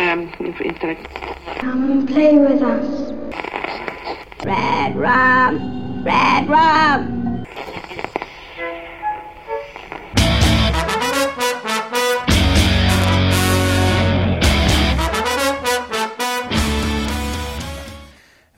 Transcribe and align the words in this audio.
um, 0.00 0.32
intellect. 0.60 1.06
Come 1.60 1.92
and 1.92 2.08
play 2.08 2.38
with 2.38 2.62
us. 2.62 3.12
Red 4.44 4.96
rum! 4.96 6.04
Red 6.04 6.48
rum! 6.48 7.44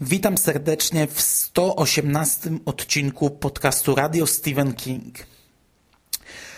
Witam 0.00 0.38
serdecznie 0.38 1.07
w 1.07 1.20
118 1.20 2.50
odcinku 2.66 3.30
podcastu 3.30 3.95
Radio 3.95 4.27
Stephen 4.27 4.75
King. 4.75 5.14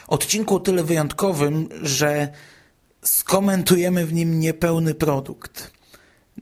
Odcinku 0.09 0.55
o 0.55 0.61
tyle 0.61 0.85
wyjątkowym, 0.85 1.69
że 1.83 2.29
skomentujemy 3.05 4.07
w 4.07 4.13
nim 4.13 4.41
niepełny 4.41 4.95
produkt. 4.95 5.73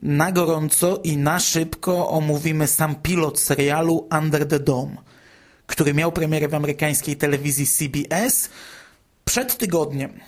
Na 0.03 0.33
gorąco 0.33 1.01
i 1.05 1.17
na 1.17 1.41
szybko 1.41 2.09
omówimy 2.09 2.67
sam 2.67 2.95
pilot 2.95 3.41
serialu 3.41 4.09
Under 4.19 4.49
the 4.49 4.61
Dome, 4.61 4.97
który 5.67 5.95
miał 5.95 6.13
premierę 6.13 6.49
w 6.49 6.55
amerykańskiej 6.55 7.17
telewizji 7.17 7.67
CBS 7.67 8.51
przed 9.25 9.57
tygodniem. 9.57 10.21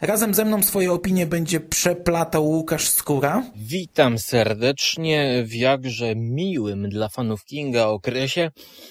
Razem 0.00 0.34
ze 0.34 0.44
mną 0.44 0.62
swoje 0.62 0.92
opinie 0.92 1.26
będzie 1.26 1.60
przeplatał 1.60 2.46
Łukasz 2.46 2.88
Skóra. 2.88 3.50
Witam 3.56 4.18
serdecznie 4.18 5.44
w 5.46 5.54
jakże 5.54 6.14
miłym 6.16 6.88
dla 6.88 7.08
fanów 7.08 7.44
Kinga 7.44 7.86
okresie, 7.86 8.50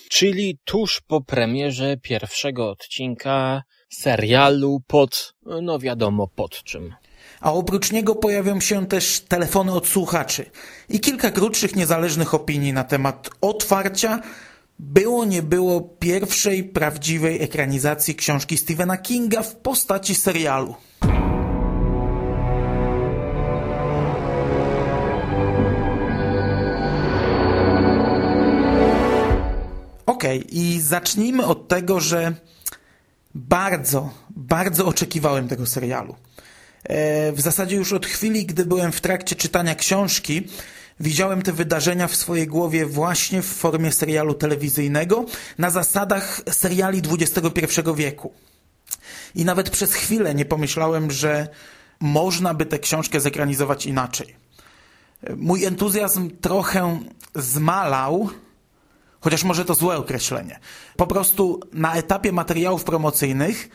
czyli 0.10 0.58
tuż 0.64 1.02
po 1.08 1.22
premierze 1.22 1.98
pierwszego 1.98 2.70
odcinka 2.70 3.64
serialu 3.94 4.82
pod, 4.88 5.34
no 5.62 5.80
wiadomo 5.80 6.28
pod 6.28 6.64
czym. 6.64 6.94
A 7.42 7.54
oprócz 7.54 7.92
niego 7.92 8.16
pojawią 8.16 8.60
się 8.60 8.88
też 8.88 9.20
telefony 9.20 9.72
od 9.72 9.88
słuchaczy 9.88 10.46
i 10.90 11.00
kilka 11.00 11.32
krótszych, 11.32 11.76
niezależnych 11.76 12.34
opinii 12.34 12.74
na 12.74 12.84
temat 12.84 13.30
otwarcia 13.42 14.22
było 14.80 15.26
nie 15.26 15.44
było 15.44 15.82
pierwszej 15.82 16.64
prawdziwej 16.64 17.44
ekranizacji 17.44 18.16
książki 18.16 18.58
Stephena 18.58 18.98
Kinga 18.98 19.42
w 19.42 19.56
postaci 19.56 20.16
serialu. 20.16 20.76
Okej, 30.06 30.40
okay, 30.40 30.52
i 30.52 30.80
zacznijmy 30.82 31.46
od 31.46 31.68
tego, 31.68 32.00
że 32.00 32.34
bardzo, 33.36 34.10
bardzo 34.30 34.86
oczekiwałem 34.86 35.48
tego 35.48 35.66
serialu. 35.66 36.16
E, 36.84 37.32
w 37.32 37.42
zasadzie 37.42 37.76
już 37.76 37.94
od 37.94 38.06
chwili, 38.06 38.46
gdy 38.46 38.66
byłem 38.66 38.92
w 38.92 39.02
trakcie 39.02 39.36
czytania 39.36 39.76
książki, 39.76 40.48
widziałem 41.00 41.42
te 41.42 41.54
wydarzenia 41.54 42.08
w 42.08 42.16
swojej 42.16 42.48
głowie 42.48 42.86
właśnie 42.86 43.42
w 43.42 43.46
formie 43.46 43.92
serialu 43.92 44.34
telewizyjnego 44.34 45.26
na 45.58 45.70
zasadach 45.70 46.42
seriali 46.52 47.02
XXI 47.20 47.82
wieku. 47.96 48.34
I 49.36 49.46
nawet 49.46 49.70
przez 49.70 49.94
chwilę 49.94 50.36
nie 50.36 50.46
pomyślałem, 50.46 51.12
że 51.12 51.48
można 52.00 52.54
by 52.54 52.66
tę 52.66 52.80
książkę 52.80 53.20
zekranizować 53.20 53.86
inaczej. 53.86 54.36
E, 55.24 55.36
mój 55.36 55.66
entuzjazm 55.66 56.30
trochę 56.42 57.00
zmalał, 57.36 58.30
chociaż 59.24 59.44
może 59.44 59.66
to 59.66 59.74
złe 59.74 59.98
określenie. 59.98 60.60
Po 60.98 61.08
prostu 61.08 61.60
na 61.74 61.96
etapie 61.96 62.32
materiałów 62.32 62.84
promocyjnych 62.84 63.70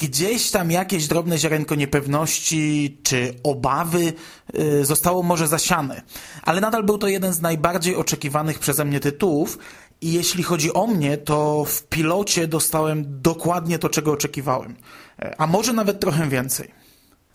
gdzieś 0.00 0.50
tam 0.50 0.70
jakieś 0.70 1.06
drobne 1.06 1.38
ziarenko 1.38 1.74
niepewności 1.74 2.98
czy 3.02 3.34
obawy 3.42 4.12
y, 4.58 4.84
zostało 4.84 5.22
może 5.22 5.48
zasiane. 5.48 6.02
Ale 6.42 6.60
nadal 6.60 6.84
był 6.84 6.98
to 6.98 7.08
jeden 7.08 7.32
z 7.32 7.40
najbardziej 7.40 7.96
oczekiwanych 7.96 8.58
przeze 8.58 8.84
mnie 8.84 9.00
tytułów 9.00 9.58
i 10.00 10.12
jeśli 10.12 10.42
chodzi 10.42 10.72
o 10.72 10.86
mnie, 10.86 11.16
to 11.16 11.64
w 11.64 11.82
pilocie 11.82 12.48
dostałem 12.48 13.04
dokładnie 13.22 13.78
to, 13.78 13.88
czego 13.88 14.12
oczekiwałem. 14.12 14.76
E, 15.18 15.34
a 15.40 15.46
może 15.46 15.72
nawet 15.72 16.00
trochę 16.00 16.28
więcej. 16.28 16.70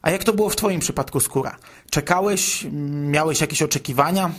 A 0.01 0.11
jak 0.11 0.23
to 0.23 0.33
było 0.33 0.49
w 0.49 0.55
twoim 0.55 0.79
przypadku, 0.79 1.19
Skóra? 1.19 1.57
Czekałeś? 1.89 2.67
Miałeś 3.11 3.41
jakieś 3.41 3.61
oczekiwania? 3.61 4.31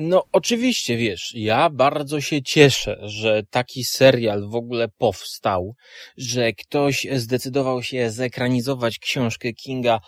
No, 0.00 0.24
oczywiście, 0.32 0.96
wiesz, 0.96 1.32
ja 1.34 1.70
bardzo 1.70 2.20
się 2.20 2.42
cieszę, 2.42 2.96
że 3.02 3.42
taki 3.50 3.84
serial 3.84 4.48
w 4.48 4.54
ogóle 4.54 4.88
powstał, 4.88 5.74
że 6.16 6.52
ktoś 6.52 7.06
zdecydował 7.12 7.82
się 7.82 8.10
zekranizować 8.10 8.98
książkę 8.98 9.52
Kinga 9.52 10.00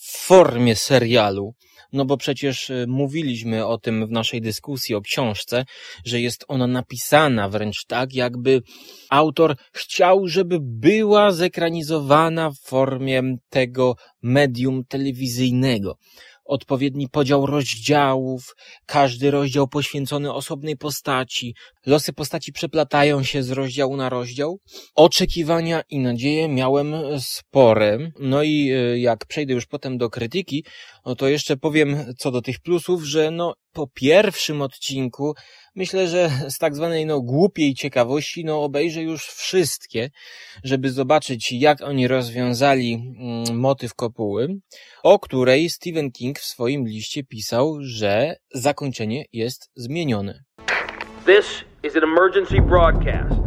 w 0.00 0.18
formie 0.18 0.76
serialu. 0.76 1.54
No 1.92 2.04
bo 2.04 2.16
przecież 2.16 2.70
y, 2.70 2.84
mówiliśmy 2.88 3.66
o 3.66 3.78
tym 3.78 4.06
w 4.06 4.10
naszej 4.10 4.40
dyskusji 4.40 4.94
o 4.94 5.00
książce, 5.00 5.64
że 6.04 6.20
jest 6.20 6.44
ona 6.48 6.66
napisana 6.66 7.48
wręcz 7.48 7.84
tak, 7.84 8.14
jakby 8.14 8.62
autor 9.10 9.56
chciał, 9.72 10.28
żeby 10.28 10.58
była 10.60 11.32
zekranizowana 11.32 12.50
w 12.50 12.68
formie 12.68 13.22
tego 13.48 13.94
medium 14.22 14.84
telewizyjnego 14.88 15.96
odpowiedni 16.50 17.08
podział 17.08 17.46
rozdziałów, 17.46 18.54
każdy 18.86 19.30
rozdział 19.30 19.68
poświęcony 19.68 20.32
osobnej 20.32 20.76
postaci. 20.76 21.54
Losy 21.86 22.12
postaci 22.12 22.52
przeplatają 22.52 23.22
się 23.22 23.42
z 23.42 23.50
rozdziału 23.50 23.96
na 23.96 24.08
rozdział. 24.08 24.58
Oczekiwania 24.94 25.82
i 25.90 25.98
nadzieje 25.98 26.48
miałem 26.48 26.94
spore. 27.18 27.98
No 28.20 28.42
i 28.42 28.70
e, 28.70 28.98
jak 28.98 29.26
przejdę 29.26 29.54
już 29.54 29.66
potem 29.66 29.98
do 29.98 30.10
krytyki, 30.10 30.64
no 31.06 31.14
to 31.14 31.28
jeszcze 31.28 31.56
powiem 31.56 32.14
co 32.18 32.30
do 32.30 32.42
tych 32.42 32.60
plusów, 32.60 33.04
że 33.04 33.30
no 33.30 33.54
po 33.72 33.86
pierwszym 33.86 34.62
odcinku 34.62 35.34
myślę, 35.74 36.08
że 36.08 36.30
z 36.48 36.58
tak 36.58 36.74
zwanej 36.76 37.06
no 37.06 37.20
głupiej 37.20 37.74
ciekawości 37.74 38.44
no 38.44 38.62
obejrzę 38.62 39.02
już 39.02 39.26
wszystkie, 39.26 40.10
żeby 40.64 40.90
zobaczyć 40.90 41.52
jak 41.52 41.82
oni 41.82 42.08
rozwiązali 42.08 42.94
mm, 42.94 43.58
motyw 43.58 43.94
kopuły, 43.94 44.48
o 45.02 45.18
której 45.18 45.70
Stephen 45.70 46.12
King 46.12 46.38
w 46.38 46.44
swoim 46.44 46.86
liście 46.86 47.24
pisał, 47.24 47.78
że 47.80 48.36
zakończenie 48.54 49.24
jest 49.32 49.70
zmienione. 49.74 50.42
This 51.26 51.64
is 51.84 51.96
an 51.96 52.02
emergency 52.04 52.60
broadcast. 52.60 53.40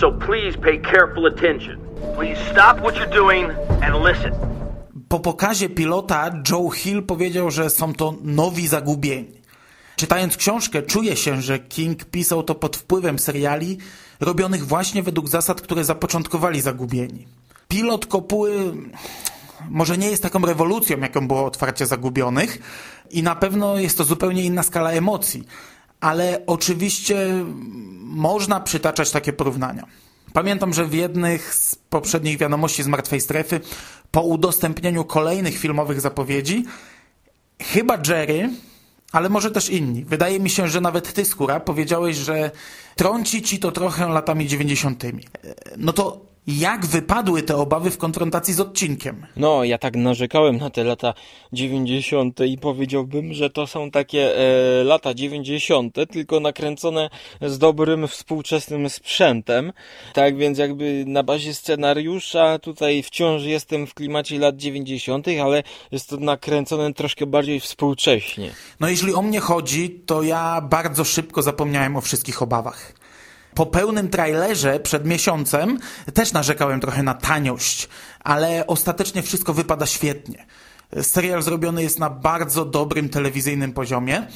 So 0.00 0.12
please 0.12 0.58
pay 0.58 0.78
careful 0.78 1.26
attention. 1.26 1.78
Please 2.16 2.40
stop 2.50 2.80
what 2.80 2.94
you're 2.94 3.14
doing 3.14 3.50
and 3.82 4.04
listen. 4.04 4.32
Po 5.08 5.20
pokazie 5.20 5.68
pilota 5.68 6.30
Joe 6.50 6.70
Hill 6.70 7.02
powiedział, 7.02 7.50
że 7.50 7.70
są 7.70 7.92
to 7.92 8.14
nowi 8.22 8.68
zagubieni. 8.68 9.37
Czytając 9.98 10.36
książkę, 10.36 10.82
czuję 10.82 11.16
się, 11.16 11.42
że 11.42 11.58
King 11.58 12.04
pisał 12.04 12.42
to 12.42 12.54
pod 12.54 12.76
wpływem 12.76 13.18
seriali 13.18 13.78
robionych 14.20 14.66
właśnie 14.66 15.02
według 15.02 15.28
zasad, 15.28 15.60
które 15.60 15.84
zapoczątkowali 15.84 16.60
Zagubieni. 16.60 17.26
Pilot 17.68 18.06
Kopuły 18.06 18.72
może 19.68 19.98
nie 19.98 20.10
jest 20.10 20.22
taką 20.22 20.40
rewolucją, 20.40 21.00
jaką 21.00 21.28
było 21.28 21.44
otwarcie 21.44 21.86
Zagubionych 21.86 22.58
i 23.10 23.22
na 23.22 23.34
pewno 23.34 23.78
jest 23.78 23.98
to 23.98 24.04
zupełnie 24.04 24.44
inna 24.44 24.62
skala 24.62 24.90
emocji, 24.90 25.44
ale 26.00 26.42
oczywiście 26.46 27.44
można 28.02 28.60
przytaczać 28.60 29.10
takie 29.10 29.32
porównania. 29.32 29.86
Pamiętam, 30.32 30.74
że 30.74 30.84
w 30.84 30.94
jednych 30.94 31.54
z 31.54 31.74
poprzednich 31.74 32.38
wiadomości 32.38 32.82
z 32.82 32.86
Martwej 32.86 33.20
Strefy 33.20 33.60
po 34.10 34.22
udostępnieniu 34.22 35.04
kolejnych 35.04 35.58
filmowych 35.58 36.00
zapowiedzi 36.00 36.64
chyba 37.62 37.98
Jerry 38.08 38.50
ale 39.12 39.28
może 39.28 39.50
też 39.50 39.70
inni. 39.70 40.04
Wydaje 40.04 40.40
mi 40.40 40.50
się, 40.50 40.68
że 40.68 40.80
nawet 40.80 41.12
ty, 41.12 41.24
Skóra, 41.24 41.60
powiedziałeś, 41.60 42.16
że 42.16 42.50
trąci 42.96 43.42
ci 43.42 43.58
to 43.58 43.72
trochę 43.72 44.08
latami 44.08 44.46
dziewięćdziesiątymi. 44.46 45.24
No 45.76 45.92
to 45.92 46.27
jak 46.48 46.86
wypadły 46.86 47.42
te 47.42 47.56
obawy 47.56 47.90
w 47.90 47.98
konfrontacji 47.98 48.54
z 48.54 48.60
odcinkiem? 48.60 49.26
No, 49.36 49.64
ja 49.64 49.78
tak 49.78 49.96
narzekałem 49.96 50.56
na 50.56 50.70
te 50.70 50.84
lata 50.84 51.14
90. 51.52 52.40
i 52.40 52.58
powiedziałbym, 52.58 53.34
że 53.34 53.50
to 53.50 53.66
są 53.66 53.90
takie 53.90 54.36
e, 54.36 54.84
lata 54.84 55.14
90., 55.14 55.96
tylko 56.10 56.40
nakręcone 56.40 57.10
z 57.40 57.58
dobrym 57.58 58.08
współczesnym 58.08 58.90
sprzętem. 58.90 59.72
Tak 60.14 60.36
więc 60.36 60.58
jakby 60.58 61.04
na 61.06 61.22
bazie 61.22 61.54
scenariusza 61.54 62.58
tutaj 62.58 63.02
wciąż 63.02 63.42
jestem 63.42 63.86
w 63.86 63.94
klimacie 63.94 64.38
lat 64.38 64.56
90., 64.56 65.26
ale 65.42 65.62
jest 65.92 66.08
to 66.08 66.16
nakręcone 66.16 66.94
troszkę 66.94 67.26
bardziej 67.26 67.60
współcześnie. 67.60 68.50
No 68.80 68.88
jeśli 68.88 69.14
o 69.14 69.22
mnie 69.22 69.40
chodzi, 69.40 69.90
to 70.06 70.22
ja 70.22 70.60
bardzo 70.60 71.04
szybko 71.04 71.42
zapomniałem 71.42 71.96
o 71.96 72.00
wszystkich 72.00 72.42
obawach 72.42 73.07
po 73.54 73.66
pełnym 73.66 74.08
trailerze 74.08 74.80
przed 74.80 75.06
miesiącem 75.06 75.78
też 76.14 76.32
narzekałem 76.32 76.80
trochę 76.80 77.02
na 77.02 77.14
taniość, 77.14 77.88
ale 78.20 78.66
ostatecznie 78.66 79.22
wszystko 79.22 79.54
wypada 79.54 79.86
świetnie. 79.86 80.46
Serial 81.02 81.42
zrobiony 81.42 81.82
jest 81.82 81.98
na 81.98 82.10
bardzo 82.10 82.64
dobrym 82.64 83.08
telewizyjnym 83.08 83.72
poziomie 83.72 84.26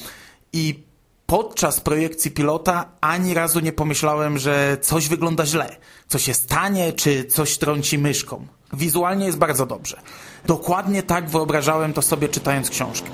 i 0.53 0.83
podczas 1.25 1.79
projekcji 1.79 2.31
pilota 2.31 2.85
ani 3.01 3.33
razu 3.33 3.59
nie 3.59 3.71
pomyślałem, 3.71 4.37
że 4.37 4.77
coś 4.81 5.07
wygląda 5.07 5.45
źle, 5.45 5.75
coś 6.07 6.27
jest 6.27 6.49
tanie, 6.49 6.93
czy 6.93 7.25
coś 7.25 7.57
trąci 7.57 7.97
myszką. 7.97 8.47
Wizualnie 8.73 9.25
jest 9.25 9.37
bardzo 9.37 9.65
dobrze. 9.65 10.01
Dokładnie 10.45 11.03
tak 11.03 11.29
wyobrażałem 11.29 11.93
to 11.93 12.01
sobie 12.01 12.29
czytając 12.29 12.69
książkę. 12.69 13.09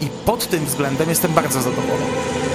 I 0.00 0.06
pod 0.26 0.46
tym 0.46 0.64
względem 0.64 1.08
jestem 1.08 1.32
bardzo 1.32 1.62
zadowolony. 1.62 2.51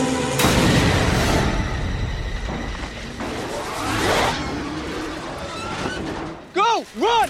Run! 7.00 7.30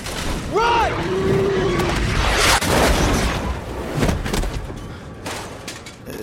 Run! 0.54 0.94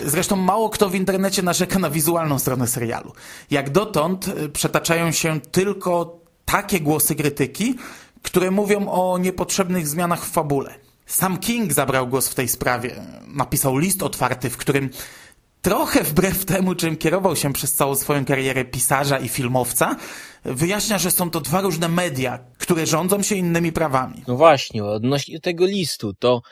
Zresztą 0.04 0.36
mało 0.36 0.70
kto 0.70 0.88
w 0.88 0.94
internecie 0.94 1.42
narzeka 1.42 1.78
na 1.78 1.90
wizualną 1.90 2.38
stronę 2.38 2.66
serialu. 2.66 3.12
Jak 3.50 3.70
dotąd 3.70 4.28
y, 4.28 4.48
przetaczają 4.48 5.12
się 5.12 5.40
tylko 5.40 6.20
takie 6.44 6.80
głosy 6.80 7.14
krytyki, 7.14 7.74
które 8.22 8.50
mówią 8.50 8.88
o 8.88 9.18
niepotrzebnych 9.18 9.88
zmianach 9.88 10.24
w 10.24 10.30
fabule. 10.30 10.74
Sam 11.06 11.38
King 11.38 11.72
zabrał 11.72 12.08
głos 12.08 12.28
w 12.28 12.34
tej 12.34 12.48
sprawie. 12.48 12.94
Napisał 13.26 13.78
list 13.78 14.02
otwarty, 14.02 14.50
w 14.50 14.56
którym 14.56 14.90
trochę 15.62 16.02
wbrew 16.02 16.44
temu, 16.44 16.74
czym 16.74 16.96
kierował 16.96 17.36
się 17.36 17.52
przez 17.52 17.72
całą 17.72 17.94
swoją 17.94 18.24
karierę 18.24 18.64
pisarza 18.64 19.18
i 19.18 19.28
filmowca, 19.28 19.96
wyjaśnia, 20.44 20.98
że 20.98 21.10
są 21.10 21.30
to 21.30 21.40
dwa 21.40 21.60
różne 21.60 21.88
media, 21.88 22.38
które 22.58 22.86
rządzą 22.86 23.22
się 23.22 23.34
innymi 23.34 23.72
prawami. 23.72 24.22
No 24.28 24.36
właśnie, 24.36 24.84
odnośnie 24.84 25.40
tego 25.40 25.66
listu, 25.66 26.14
to, 26.14 26.42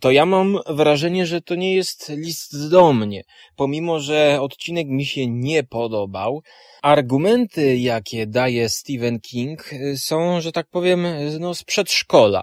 to 0.00 0.10
ja 0.10 0.26
mam 0.26 0.58
wrażenie, 0.68 1.26
że 1.26 1.40
to 1.40 1.54
nie 1.54 1.74
jest 1.74 2.08
list 2.08 2.68
do 2.70 2.92
mnie. 2.92 3.22
Pomimo, 3.56 4.00
że 4.00 4.38
odcinek 4.40 4.88
mi 4.88 5.06
się 5.06 5.26
nie 5.26 5.64
podobał, 5.64 6.42
argumenty, 6.82 7.76
jakie 7.76 8.26
daje 8.26 8.68
Stephen 8.68 9.20
King, 9.20 9.70
są, 9.96 10.40
że 10.40 10.52
tak 10.52 10.66
powiem, 10.70 11.06
no, 11.40 11.54
z 11.54 11.64
przedszkola. 11.64 12.42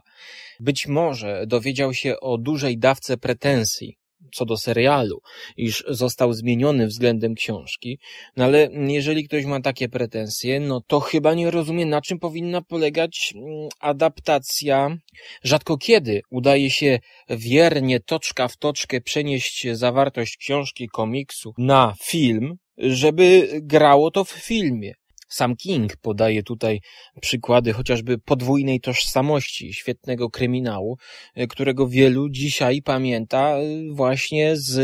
Być 0.60 0.88
może 0.88 1.44
dowiedział 1.48 1.94
się 1.94 2.20
o 2.20 2.38
dużej 2.38 2.78
dawce 2.78 3.18
pretensji 3.18 4.01
co 4.34 4.46
do 4.46 4.58
serialu, 4.58 5.22
iż 5.58 5.84
został 5.88 6.34
zmieniony 6.34 6.88
względem 6.88 7.36
książki, 7.36 8.00
no 8.38 8.46
ale 8.46 8.70
jeżeli 8.74 9.28
ktoś 9.28 9.46
ma 9.46 9.62
takie 9.62 9.90
pretensje, 9.90 10.60
no 10.60 10.82
to 10.88 11.00
chyba 11.00 11.34
nie 11.34 11.52
rozumie, 11.52 11.86
na 11.86 12.02
czym 12.02 12.20
powinna 12.20 12.62
polegać 12.62 13.34
mm, 13.36 13.70
adaptacja. 13.80 14.98
Rzadko 15.44 15.78
kiedy 15.78 16.22
udaje 16.30 16.70
się 16.70 17.00
wiernie, 17.30 18.00
toczka 18.00 18.48
w 18.48 18.58
toczkę 18.58 19.02
przenieść 19.02 19.68
zawartość 19.74 20.38
książki, 20.38 20.88
komiksu 20.88 21.54
na 21.58 21.94
film, 22.04 22.56
żeby 22.78 23.50
grało 23.62 24.12
to 24.12 24.24
w 24.24 24.32
filmie. 24.32 24.94
Sam 25.32 25.56
King 25.56 25.98
podaje 25.98 26.44
tutaj 26.44 26.82
przykłady 27.22 27.74
chociażby 27.74 28.18
podwójnej 28.18 28.80
tożsamości 28.80 29.74
świetnego 29.74 30.30
kryminału, 30.30 30.98
e, 31.36 31.48
którego 31.48 31.88
wielu 31.88 32.30
dzisiaj 32.30 32.82
pamięta 32.82 33.58
e, 33.58 33.64
właśnie 33.92 34.58
z 34.58 34.80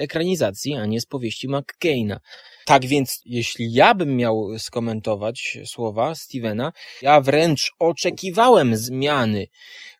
ekranizacji, 0.00 0.74
a 0.74 0.86
nie 0.86 1.00
z 1.00 1.06
powieści 1.06 1.48
McCaina. 1.48 2.20
Tak 2.64 2.86
więc, 2.86 3.22
jeśli 3.24 3.72
ja 3.72 3.94
bym 3.94 4.16
miał 4.16 4.58
skomentować 4.58 5.58
słowa 5.64 6.14
Stevena, 6.14 6.72
ja 7.02 7.20
wręcz 7.20 7.72
oczekiwałem 7.78 8.76
zmiany. 8.76 9.46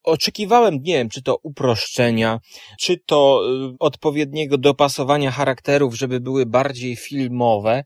Oczekiwałem, 0.04 0.78
nie 0.82 0.94
wiem, 0.94 1.08
czy 1.08 1.22
to 1.22 1.38
uproszczenia, 1.42 2.40
czy 2.80 2.96
to 3.06 3.42
y, 3.72 3.76
odpowiedniego 3.78 4.58
dopasowania 4.58 5.30
charakterów, 5.30 5.94
żeby 5.96 6.20
były 6.20 6.46
bardziej 6.46 6.96
filmowe. 6.96 7.84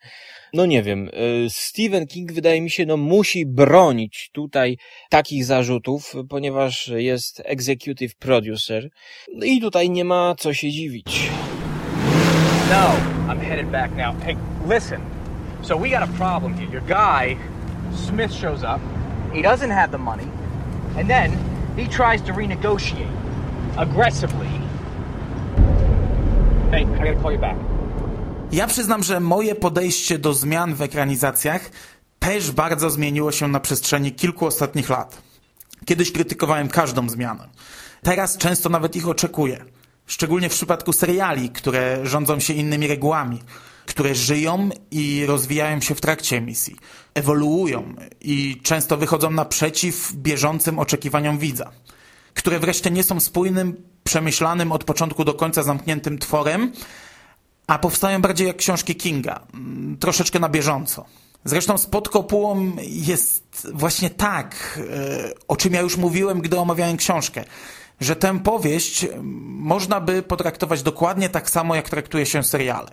No 0.53 0.67
nie 0.67 0.83
wiem, 0.83 1.09
y, 1.09 1.47
Stephen 1.51 2.07
King 2.07 2.33
wydaje 2.33 2.61
mi 2.61 2.71
się, 2.71 2.87
no 2.87 2.97
musi 2.97 3.47
bronić 3.47 4.31
tutaj 4.33 4.79
takich 5.11 5.45
zarzutów, 5.45 6.15
ponieważ 6.29 6.89
jest 6.89 7.43
executive 7.45 8.15
producer 8.15 8.91
i 9.43 9.61
tutaj 9.61 9.91
nie 9.91 10.05
ma 10.05 10.35
co 10.39 10.55
się 10.55 10.71
dziwić. 10.71 11.31
No, 12.69 12.87
I'm 13.29 13.39
headed 13.39 13.71
back 13.71 13.93
now. 13.93 14.13
Hey, 14.13 14.37
listen. 14.65 15.01
So 15.63 15.77
we 15.77 15.91
got 15.91 16.03
a 16.03 16.13
problem 16.19 16.55
here. 16.55 16.69
Your 16.73 16.87
guy, 16.89 17.37
Smith, 17.95 18.33
shows 18.33 18.65
up. 18.65 18.81
He 19.33 19.43
doesn't 19.43 19.71
have 19.71 19.91
the 19.91 19.99
money. 19.99 20.29
And 20.97 21.09
then 21.09 21.31
he 21.77 21.87
tries 21.87 22.23
to 22.23 22.33
renegotiate 22.33 23.11
aggressively. 23.77 24.49
Hey, 26.71 26.81
I 26.81 26.85
gotta 26.85 27.21
call 27.23 27.33
you 27.33 27.39
back. 27.39 27.57
Ja 28.53 28.67
przyznam, 28.67 29.03
że 29.03 29.21
moje 29.21 29.55
podejście 29.55 30.19
do 30.19 30.35
zmian 30.35 30.75
w 30.75 30.83
ekranizacjach 30.83 31.71
też 32.19 32.53
bardzo 32.53 32.91
zmieniło 32.91 33.33
się 33.33 33.49
na 33.49 33.61
przestrzeni 33.61 34.13
kilku 34.13 34.47
ostatnich 34.47 34.89
lat. 34.89 35.23
Kiedyś 35.85 36.13
krytykowałem 36.13 36.69
każdą 36.69 37.09
zmianę. 37.09 37.49
Teraz 38.03 38.37
często 38.37 38.69
nawet 38.69 38.97
ich 38.97 39.09
oczekuję. 39.09 39.65
Szczególnie 40.07 40.49
w 40.49 40.53
przypadku 40.53 40.93
seriali, 40.93 41.51
które 41.51 42.07
rządzą 42.07 42.41
się 42.41 42.53
innymi 42.53 42.87
regułami, 42.87 43.43
które 43.87 44.15
żyją 44.15 44.71
i 44.91 45.27
rozwijają 45.27 45.81
się 45.81 45.95
w 45.95 46.01
trakcie 46.01 46.37
emisji, 46.37 46.77
ewoluują 47.15 47.95
i 48.21 48.61
często 48.63 48.97
wychodzą 48.97 49.31
naprzeciw 49.31 50.13
bieżącym 50.15 50.79
oczekiwaniom 50.79 51.39
widza, 51.39 51.71
które 52.35 52.59
wreszcie 52.59 52.91
nie 52.91 53.03
są 53.03 53.21
spójnym, 53.21 53.83
przemyślanym 54.05 54.73
od 54.73 54.85
początku 54.85 55.25
do 55.25 55.35
końca 55.35 55.63
zamkniętym 55.63 56.19
tworem, 56.19 56.73
a 57.67 57.79
powstają 57.79 58.23
bardziej 58.23 58.47
jak 58.47 58.57
książki 58.57 58.95
Kinga, 58.95 59.47
mm, 59.55 59.97
troszeczkę 59.99 60.39
na 60.39 60.49
bieżąco. 60.49 61.05
Zresztą 61.45 61.79
z 61.79 61.87
pod 61.87 62.09
kopułą 62.09 62.73
jest 62.83 63.69
właśnie 63.75 64.11
tak, 64.11 64.81
e, 64.91 65.33
o 65.49 65.57
czym 65.57 65.75
ja 65.75 65.81
już 65.81 65.97
mówiłem, 65.97 66.41
gdy 66.41 66.59
omawiałem 66.59 66.97
książkę 66.97 67.45
że 68.01 68.17
tę 68.17 68.39
powieść 68.39 69.07
można 69.47 70.01
by 70.01 70.23
potraktować 70.23 70.83
dokładnie 70.83 71.29
tak 71.29 71.51
samo, 71.51 71.75
jak 71.75 71.91
traktuje 71.91 72.27
się 72.27 72.43
seriale. 72.43 72.91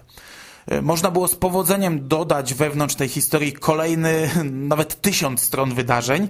E, 0.67 0.81
można 0.81 1.11
było 1.11 1.27
z 1.27 1.35
powodzeniem 1.35 2.07
dodać 2.07 2.53
wewnątrz 2.53 2.95
tej 2.95 3.09
historii 3.09 3.53
kolejny, 3.53 4.29
nawet 4.73 5.01
tysiąc 5.01 5.41
stron 5.41 5.73
wydarzeń, 5.73 6.27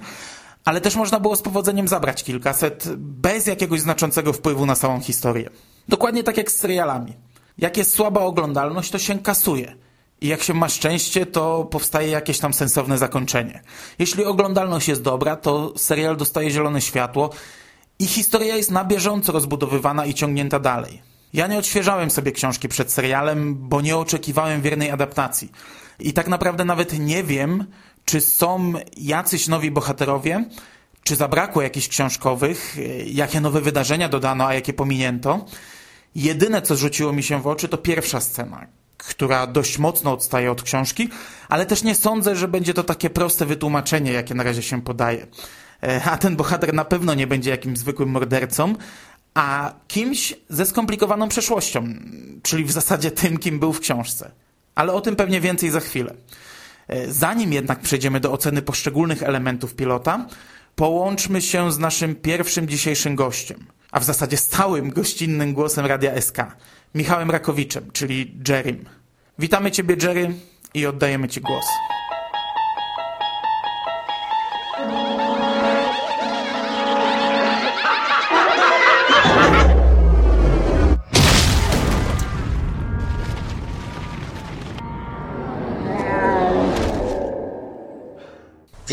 ale 0.65 0.81
też 0.81 0.95
można 0.95 1.19
było 1.19 1.35
z 1.35 1.41
powodzeniem 1.41 1.87
zabrać 1.87 2.23
kilkaset 2.23 2.89
bez 2.97 3.47
jakiegoś 3.47 3.81
znaczącego 3.81 4.33
wpływu 4.33 4.65
na 4.65 4.75
całą 4.75 5.01
historię. 5.01 5.49
Dokładnie 5.89 6.23
tak 6.23 6.37
jak 6.37 6.51
z 6.51 6.55
serialami. 6.55 7.13
Jak 7.57 7.77
jest 7.77 7.93
słaba 7.93 8.21
oglądalność, 8.21 8.91
to 8.91 8.99
się 8.99 9.19
kasuje. 9.19 9.75
I 10.21 10.27
jak 10.27 10.43
się 10.43 10.53
ma 10.53 10.69
szczęście, 10.69 11.25
to 11.25 11.65
powstaje 11.65 12.09
jakieś 12.09 12.39
tam 12.39 12.53
sensowne 12.53 12.97
zakończenie. 12.97 13.61
Jeśli 13.99 14.25
oglądalność 14.25 14.87
jest 14.87 15.01
dobra, 15.01 15.35
to 15.35 15.73
serial 15.77 16.17
dostaje 16.17 16.51
zielone 16.51 16.81
światło 16.81 17.29
i 17.99 18.07
historia 18.07 18.55
jest 18.55 18.71
na 18.71 18.85
bieżąco 18.85 19.31
rozbudowywana 19.31 20.05
i 20.05 20.13
ciągnięta 20.13 20.59
dalej. 20.59 21.01
Ja 21.33 21.47
nie 21.47 21.57
odświeżałem 21.57 22.11
sobie 22.11 22.31
książki 22.31 22.69
przed 22.69 22.91
serialem, 22.91 23.55
bo 23.55 23.81
nie 23.81 23.97
oczekiwałem 23.97 24.61
wiernej 24.61 24.91
adaptacji. 24.91 25.51
I 25.99 26.13
tak 26.13 26.27
naprawdę 26.27 26.65
nawet 26.65 26.99
nie 26.99 27.23
wiem, 27.23 27.65
czy 28.05 28.21
są 28.21 28.73
jacyś 28.97 29.47
nowi 29.47 29.71
bohaterowie, 29.71 30.45
czy 31.03 31.15
zabrakło 31.15 31.61
jakichś 31.61 31.87
książkowych, 31.87 32.77
jakie 33.05 33.41
nowe 33.41 33.61
wydarzenia 33.61 34.09
dodano, 34.09 34.47
a 34.47 34.53
jakie 34.53 34.73
pominięto. 34.73 35.45
Jedyne, 36.15 36.61
co 36.61 36.75
rzuciło 36.75 37.13
mi 37.13 37.23
się 37.23 37.41
w 37.41 37.47
oczy, 37.47 37.67
to 37.67 37.77
pierwsza 37.77 38.21
scena, 38.21 38.67
która 38.97 39.47
dość 39.47 39.77
mocno 39.77 40.13
odstaje 40.13 40.51
od 40.51 40.63
książki, 40.63 41.09
ale 41.49 41.65
też 41.65 41.83
nie 41.83 41.95
sądzę, 41.95 42.35
że 42.35 42.47
będzie 42.47 42.73
to 42.73 42.83
takie 42.83 43.09
proste 43.09 43.45
wytłumaczenie, 43.45 44.11
jakie 44.11 44.33
na 44.33 44.43
razie 44.43 44.61
się 44.61 44.81
podaje. 44.81 45.27
E, 45.83 46.03
a 46.03 46.17
ten 46.17 46.35
bohater 46.35 46.73
na 46.73 46.85
pewno 46.85 47.13
nie 47.13 47.27
będzie 47.27 47.49
jakimś 47.49 47.77
zwykłym 47.77 48.09
mordercą, 48.09 48.75
a 49.33 49.73
kimś 49.87 50.33
ze 50.49 50.65
skomplikowaną 50.65 51.29
przeszłością, 51.29 51.87
czyli 52.43 52.63
w 52.63 52.71
zasadzie 52.71 53.11
tym, 53.11 53.37
kim 53.37 53.59
był 53.59 53.73
w 53.73 53.79
książce. 53.79 54.31
Ale 54.75 54.93
o 54.93 55.01
tym 55.01 55.15
pewnie 55.15 55.41
więcej 55.41 55.69
za 55.69 55.79
chwilę. 55.79 56.13
E, 56.87 57.11
zanim 57.11 57.53
jednak 57.53 57.79
przejdziemy 57.79 58.19
do 58.19 58.31
oceny 58.31 58.61
poszczególnych 58.61 59.23
elementów 59.23 59.75
pilota, 59.75 60.25
połączmy 60.75 61.41
się 61.41 61.71
z 61.71 61.79
naszym 61.79 62.15
pierwszym 62.15 62.67
dzisiejszym 62.67 63.15
gościem, 63.15 63.65
a 63.91 63.99
w 63.99 64.03
zasadzie 64.03 64.37
stałym 64.37 64.89
gościnnym 64.89 65.53
głosem 65.53 65.85
Radia 65.85 66.21
SK, 66.21 66.37
Michałem 66.95 67.31
Rakowiczem, 67.31 67.91
czyli 67.93 68.35
Jerrym. 68.47 68.85
Witamy 69.39 69.71
Ciebie, 69.71 69.95
Jerry, 70.01 70.33
i 70.73 70.85
oddajemy 70.85 71.29
Ci 71.29 71.41
głos. 71.41 71.65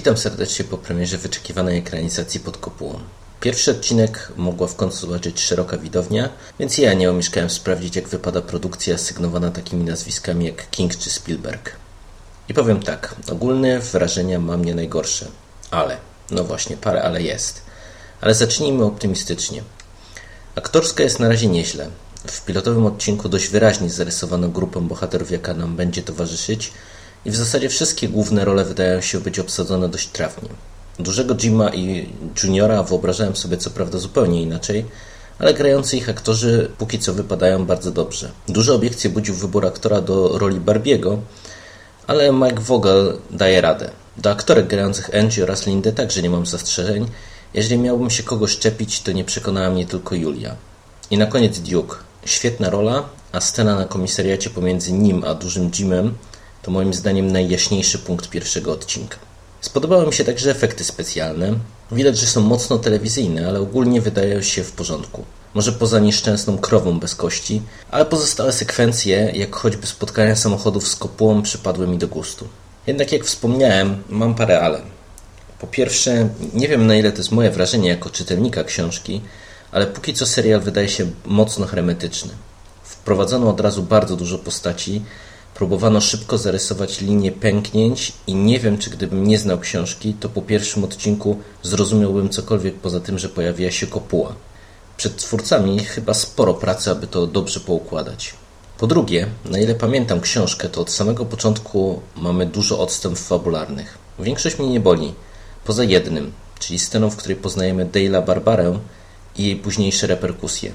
Witam 0.00 0.16
serdecznie 0.16 0.64
po 0.64 0.78
premierze 0.78 1.18
wyczekiwanej 1.18 1.78
ekranizacji 1.78 2.40
pod 2.40 2.56
kopułą. 2.56 3.00
Pierwszy 3.40 3.70
odcinek 3.70 4.32
mogła 4.36 4.68
w 4.68 4.76
końcu 4.76 5.06
zobaczyć 5.06 5.40
szeroka 5.40 5.78
widownia, 5.78 6.28
więc 6.58 6.78
ja 6.78 6.94
nie 6.94 7.10
omieszkałem 7.10 7.50
sprawdzić 7.50 7.96
jak 7.96 8.08
wypada 8.08 8.42
produkcja 8.42 8.98
sygnowana 8.98 9.50
takimi 9.50 9.84
nazwiskami 9.84 10.46
jak 10.46 10.70
King 10.70 10.96
czy 10.96 11.10
Spielberg. 11.10 11.72
I 12.48 12.54
powiem 12.54 12.82
tak, 12.82 13.14
ogólne 13.32 13.80
wrażenia 13.80 14.38
mam 14.38 14.64
nie 14.64 14.74
najgorsze, 14.74 15.26
ale, 15.70 15.96
no 16.30 16.44
właśnie, 16.44 16.76
parę 16.76 17.02
ale 17.02 17.22
jest. 17.22 17.62
Ale 18.20 18.34
zacznijmy 18.34 18.84
optymistycznie. 18.84 19.62
Aktorska 20.54 21.02
jest 21.02 21.20
na 21.20 21.28
razie 21.28 21.46
nieźle. 21.46 21.88
W 22.26 22.44
pilotowym 22.44 22.86
odcinku 22.86 23.28
dość 23.28 23.48
wyraźnie 23.48 23.90
zarysowano 23.90 24.48
grupę 24.48 24.80
bohaterów, 24.80 25.30
jaka 25.30 25.54
nam 25.54 25.76
będzie 25.76 26.02
towarzyszyć 26.02 26.72
i 27.24 27.30
w 27.30 27.36
zasadzie 27.36 27.68
wszystkie 27.68 28.08
główne 28.08 28.44
role 28.44 28.64
wydają 28.64 29.00
się 29.00 29.20
być 29.20 29.38
obsadzone 29.38 29.88
dość 29.88 30.08
trawnie. 30.08 30.48
Dużego 30.98 31.34
Jima 31.34 31.68
i 31.68 32.08
Juniora 32.42 32.82
wyobrażałem 32.82 33.36
sobie 33.36 33.56
co 33.56 33.70
prawda 33.70 33.98
zupełnie 33.98 34.42
inaczej, 34.42 34.84
ale 35.38 35.54
grający 35.54 35.96
ich 35.96 36.08
aktorzy 36.08 36.70
póki 36.78 36.98
co 36.98 37.14
wypadają 37.14 37.66
bardzo 37.66 37.90
dobrze. 37.90 38.30
Duże 38.48 38.74
obiekcje 38.74 39.10
budził 39.10 39.34
wybór 39.34 39.66
aktora 39.66 40.00
do 40.00 40.38
roli 40.38 40.60
Barbiego, 40.60 41.18
ale 42.06 42.32
Mike 42.32 42.60
Vogel 42.60 43.18
daje 43.30 43.60
radę. 43.60 43.90
Do 44.16 44.30
aktorek 44.30 44.66
grających 44.66 45.14
Angie 45.14 45.42
oraz 45.42 45.66
Lindę 45.66 45.92
także 45.92 46.22
nie 46.22 46.30
mam 46.30 46.46
zastrzeżeń. 46.46 47.06
Jeżeli 47.54 47.78
miałbym 47.78 48.10
się 48.10 48.22
kogoś 48.22 48.50
szczepić, 48.50 49.00
to 49.00 49.12
nie 49.12 49.24
przekonała 49.24 49.70
mnie 49.70 49.86
tylko 49.86 50.14
Julia. 50.14 50.56
I 51.10 51.18
na 51.18 51.26
koniec 51.26 51.58
Duke. 51.58 51.96
Świetna 52.24 52.70
rola, 52.70 53.08
a 53.32 53.40
scena 53.40 53.74
na 53.74 53.84
komisariacie 53.84 54.50
pomiędzy 54.50 54.92
nim 54.92 55.24
a 55.24 55.34
dużym 55.34 55.70
Jimem 55.70 56.14
to 56.70 56.74
moim 56.74 56.94
zdaniem 56.94 57.32
najjaśniejszy 57.32 57.98
punkt 57.98 58.28
pierwszego 58.28 58.72
odcinka. 58.72 59.16
Spodobały 59.60 60.06
mi 60.06 60.12
się 60.12 60.24
także 60.24 60.50
efekty 60.50 60.84
specjalne. 60.84 61.54
Widać, 61.92 62.18
że 62.18 62.26
są 62.26 62.40
mocno 62.40 62.78
telewizyjne, 62.78 63.48
ale 63.48 63.60
ogólnie 63.60 64.00
wydają 64.00 64.42
się 64.42 64.64
w 64.64 64.72
porządku. 64.72 65.24
Może 65.54 65.72
poza 65.72 65.98
nieszczęsną 65.98 66.58
krową 66.58 67.00
bez 67.00 67.14
kości, 67.14 67.62
ale 67.90 68.04
pozostałe 68.04 68.52
sekwencje, 68.52 69.32
jak 69.34 69.56
choćby 69.56 69.86
spotkania 69.86 70.36
samochodów 70.36 70.88
z 70.88 70.96
kopułą, 70.96 71.42
przypadły 71.42 71.86
mi 71.86 71.98
do 71.98 72.08
gustu. 72.08 72.48
Jednak 72.86 73.12
jak 73.12 73.24
wspomniałem, 73.24 74.02
mam 74.08 74.34
parę 74.34 74.60
ale. 74.60 74.82
Po 75.58 75.66
pierwsze, 75.66 76.28
nie 76.54 76.68
wiem 76.68 76.86
na 76.86 76.96
ile 76.96 77.12
to 77.12 77.18
jest 77.18 77.32
moje 77.32 77.50
wrażenie 77.50 77.88
jako 77.88 78.10
czytelnika 78.10 78.64
książki, 78.64 79.20
ale 79.72 79.86
póki 79.86 80.14
co 80.14 80.26
serial 80.26 80.60
wydaje 80.60 80.88
się 80.88 81.06
mocno 81.24 81.66
hermetyczny. 81.66 82.30
Wprowadzono 82.82 83.50
od 83.50 83.60
razu 83.60 83.82
bardzo 83.82 84.16
dużo 84.16 84.38
postaci, 84.38 85.02
próbowano 85.60 86.00
szybko 86.00 86.38
zarysować 86.38 87.00
linię 87.00 87.32
pęknięć 87.32 88.12
i 88.26 88.34
nie 88.34 88.58
wiem, 88.58 88.78
czy 88.78 88.90
gdybym 88.90 89.26
nie 89.26 89.38
znał 89.38 89.58
książki, 89.58 90.14
to 90.20 90.28
po 90.28 90.42
pierwszym 90.42 90.84
odcinku 90.84 91.38
zrozumiałbym 91.62 92.28
cokolwiek 92.28 92.74
poza 92.74 93.00
tym, 93.00 93.18
że 93.18 93.28
pojawiła 93.28 93.70
się 93.70 93.86
kopuła. 93.86 94.34
Przed 94.96 95.16
twórcami 95.16 95.78
chyba 95.78 96.14
sporo 96.14 96.54
pracy, 96.54 96.90
aby 96.90 97.06
to 97.06 97.26
dobrze 97.26 97.60
poukładać. 97.60 98.34
Po 98.78 98.86
drugie, 98.86 99.26
na 99.44 99.58
ile 99.58 99.74
pamiętam 99.74 100.20
książkę, 100.20 100.68
to 100.68 100.80
od 100.80 100.90
samego 100.90 101.24
początku 101.24 102.00
mamy 102.16 102.46
dużo 102.46 102.80
odstępów 102.80 103.26
fabularnych. 103.26 103.98
Większość 104.18 104.58
mnie 104.58 104.68
nie 104.68 104.80
boli, 104.80 105.14
poza 105.64 105.84
jednym, 105.84 106.32
czyli 106.58 106.78
sceną, 106.78 107.10
w 107.10 107.16
której 107.16 107.36
poznajemy 107.36 107.86
Dale'a 107.86 108.24
Barbarę 108.26 108.78
i 109.36 109.44
jej 109.44 109.56
późniejsze 109.56 110.06
reperkusje. 110.06 110.72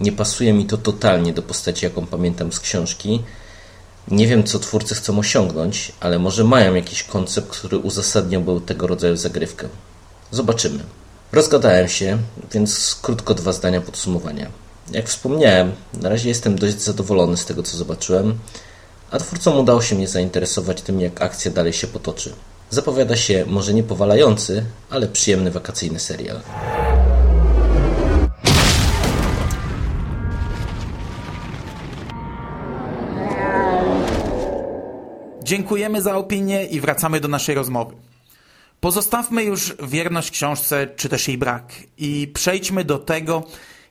Nie 0.00 0.12
pasuje 0.12 0.52
mi 0.52 0.64
to 0.64 0.76
totalnie 0.76 1.32
do 1.32 1.42
postaci, 1.42 1.84
jaką 1.84 2.06
pamiętam 2.06 2.52
z 2.52 2.60
książki. 2.60 3.22
Nie 4.08 4.26
wiem, 4.26 4.44
co 4.44 4.58
twórcy 4.58 4.94
chcą 4.94 5.18
osiągnąć, 5.18 5.92
ale 6.00 6.18
może 6.18 6.44
mają 6.44 6.74
jakiś 6.74 7.02
koncept, 7.02 7.48
który 7.48 7.78
uzasadniałby 7.78 8.60
tego 8.60 8.86
rodzaju 8.86 9.16
zagrywkę. 9.16 9.68
Zobaczymy. 10.30 10.84
Rozgadałem 11.32 11.88
się, 11.88 12.18
więc 12.52 12.98
krótko 13.02 13.34
dwa 13.34 13.52
zdania 13.52 13.80
podsumowania. 13.80 14.50
Jak 14.92 15.08
wspomniałem, 15.08 15.72
na 15.94 16.08
razie 16.08 16.28
jestem 16.28 16.58
dość 16.58 16.80
zadowolony 16.80 17.36
z 17.36 17.44
tego, 17.44 17.62
co 17.62 17.76
zobaczyłem, 17.76 18.38
a 19.10 19.18
twórcom 19.18 19.58
udało 19.58 19.82
się 19.82 19.96
mnie 19.96 20.08
zainteresować 20.08 20.82
tym, 20.82 21.00
jak 21.00 21.22
akcja 21.22 21.50
dalej 21.50 21.72
się 21.72 21.86
potoczy. 21.86 22.32
Zapowiada 22.70 23.16
się 23.16 23.44
może 23.46 23.74
nie 23.74 23.82
powalający, 23.82 24.64
ale 24.90 25.06
przyjemny 25.06 25.50
wakacyjny 25.50 26.00
serial. 26.00 26.40
Dziękujemy 35.50 36.02
za 36.02 36.16
opinię 36.16 36.66
i 36.66 36.80
wracamy 36.80 37.20
do 37.20 37.28
naszej 37.28 37.54
rozmowy. 37.54 37.96
Pozostawmy 38.80 39.44
już 39.44 39.76
wierność 39.88 40.30
książce, 40.30 40.88
czy 40.96 41.08
też 41.08 41.28
jej 41.28 41.38
brak 41.38 41.72
i 41.98 42.28
przejdźmy 42.34 42.84
do 42.84 42.98
tego, 42.98 43.44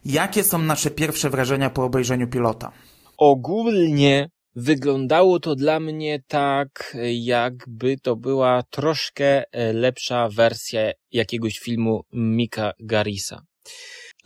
jakie 0.05 0.43
są 0.43 0.59
nasze 0.59 0.91
pierwsze 0.91 1.29
wrażenia 1.29 1.69
po 1.69 1.83
obejrzeniu 1.83 2.27
pilota. 2.27 2.71
Ogólnie 3.17 4.29
wyglądało 4.55 5.39
to 5.39 5.55
dla 5.55 5.79
mnie 5.79 6.23
tak, 6.27 6.97
jakby 7.11 7.97
to 7.97 8.15
była 8.15 8.63
troszkę 8.69 9.43
lepsza 9.73 10.29
wersja 10.29 10.91
jakiegoś 11.11 11.59
filmu 11.59 12.01
Mika 12.13 12.73
Garisa. 12.79 13.41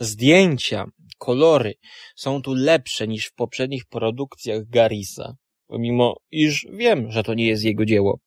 Zdjęcia, 0.00 0.84
kolory 1.18 1.74
są 2.16 2.42
tu 2.42 2.54
lepsze 2.54 3.08
niż 3.08 3.26
w 3.26 3.34
poprzednich 3.34 3.84
produkcjach 3.86 4.68
Garisa, 4.68 5.34
pomimo 5.66 6.16
iż 6.30 6.66
wiem, 6.72 7.10
że 7.10 7.22
to 7.22 7.34
nie 7.34 7.46
jest 7.46 7.64
jego 7.64 7.84
dzieło. 7.84 8.18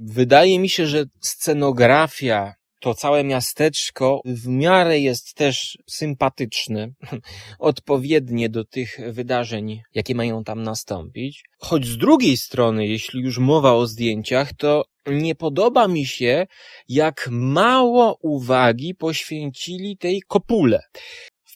Wydaje 0.00 0.58
mi 0.58 0.68
się, 0.68 0.86
że 0.86 1.04
scenografia, 1.20 2.54
to 2.80 2.94
całe 2.94 3.24
miasteczko 3.24 4.20
w 4.24 4.46
miarę 4.48 5.00
jest 5.00 5.34
też 5.34 5.78
sympatyczne, 5.86 6.88
odpowiednie 7.58 8.48
do 8.48 8.64
tych 8.64 8.98
wydarzeń, 9.12 9.80
jakie 9.94 10.14
mają 10.14 10.44
tam 10.44 10.62
nastąpić. 10.62 11.44
Choć 11.58 11.86
z 11.86 11.96
drugiej 11.96 12.36
strony, 12.36 12.86
jeśli 12.86 13.20
już 13.20 13.38
mowa 13.38 13.74
o 13.74 13.86
zdjęciach, 13.86 14.52
to 14.52 14.84
nie 15.06 15.34
podoba 15.34 15.88
mi 15.88 16.06
się, 16.06 16.46
jak 16.88 17.28
mało 17.30 18.18
uwagi 18.22 18.94
poświęcili 18.94 19.96
tej 19.96 20.22
kopule 20.28 20.80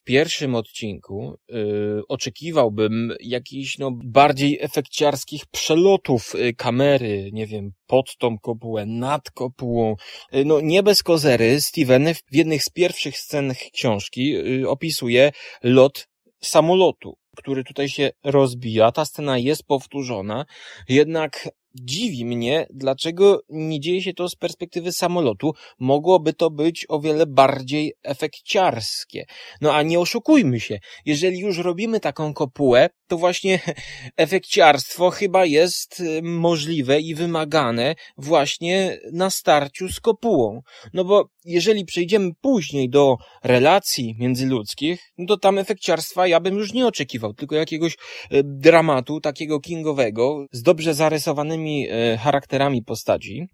w 0.01 0.05
pierwszym 0.05 0.55
odcinku 0.55 1.39
yy, 1.49 2.03
oczekiwałbym 2.09 3.13
jakichś 3.21 3.79
no, 3.79 3.91
bardziej 4.05 4.59
efekciarskich 4.61 5.47
przelotów 5.47 6.35
yy, 6.35 6.55
kamery, 6.55 7.31
nie 7.33 7.47
wiem, 7.47 7.71
pod 7.87 8.17
tą 8.17 8.39
kopułę, 8.39 8.87
nad 8.87 9.31
kopułą. 9.31 9.97
Yy, 10.33 10.45
no 10.45 10.61
nie 10.61 10.83
bez 10.83 11.03
kozery, 11.03 11.61
Steven 11.61 12.15
w 12.15 12.37
jednych 12.37 12.65
z 12.65 12.71
pierwszych 12.71 13.19
scen 13.19 13.55
książki 13.73 14.31
yy, 14.31 14.69
opisuje 14.69 15.33
lot 15.63 16.09
samolotu, 16.43 17.17
który 17.37 17.65
tutaj 17.65 17.89
się 17.89 18.11
rozbija. 18.25 18.93
Ta 18.93 19.05
scena 19.05 19.39
jest 19.39 19.67
powtórzona, 19.67 20.47
jednak 20.89 21.49
dziwi 21.75 22.25
mnie, 22.25 22.67
dlaczego 22.71 23.41
nie 23.49 23.81
dzieje 23.81 24.03
się 24.03 24.15
to 24.15 24.29
z 24.29 24.37
perspektywy 24.37 24.93
samolotu. 24.93 25.53
Mogłoby 25.79 26.33
to 26.33 26.51
być 26.51 26.87
o 26.89 27.01
wiele 27.01 27.27
bardziej 27.27 27.93
efekciarskie. 28.03 29.25
No 29.61 29.75
a 29.75 29.83
nie 29.83 30.01
oszukujmy 30.01 30.61
się, 30.61 30.79
jeżeli 31.07 31.39
już 31.39 31.59
robimy 31.59 32.01
taką 32.01 32.35
kopułę, 32.35 32.91
to 33.09 33.19
właśnie 33.19 33.61
efekciarstwo 34.17 35.11
chyba 35.11 35.45
jest 35.45 36.01
y, 36.01 36.23
możliwe 36.23 37.01
i 37.01 37.15
wymagane 37.15 37.95
właśnie 38.17 38.99
na 39.13 39.31
starciu 39.31 39.89
z 39.89 40.01
kopułą. 40.01 40.61
No 40.95 41.05
bo 41.05 41.29
jeżeli 41.45 41.85
przejdziemy 41.85 42.31
później 42.41 42.91
do 42.91 43.17
relacji 43.45 44.15
międzyludzkich, 44.19 45.13
no 45.19 45.27
to 45.27 45.37
tam 45.37 45.59
efekciarstwa 45.59 46.27
ja 46.27 46.41
bym 46.41 46.55
już 46.55 46.73
nie 46.73 46.87
oczekiwał, 46.87 47.35
tylko 47.35 47.57
jakiegoś 47.57 47.93
y, 47.95 47.97
dramatu 48.45 49.21
takiego 49.21 49.61
kingowego 49.61 50.47
z 50.53 50.63
dobrze 50.63 50.95
zarysowanymi 50.95 51.60
y, 51.69 52.19
charakterami 52.19 52.83
postaci. 52.83 53.47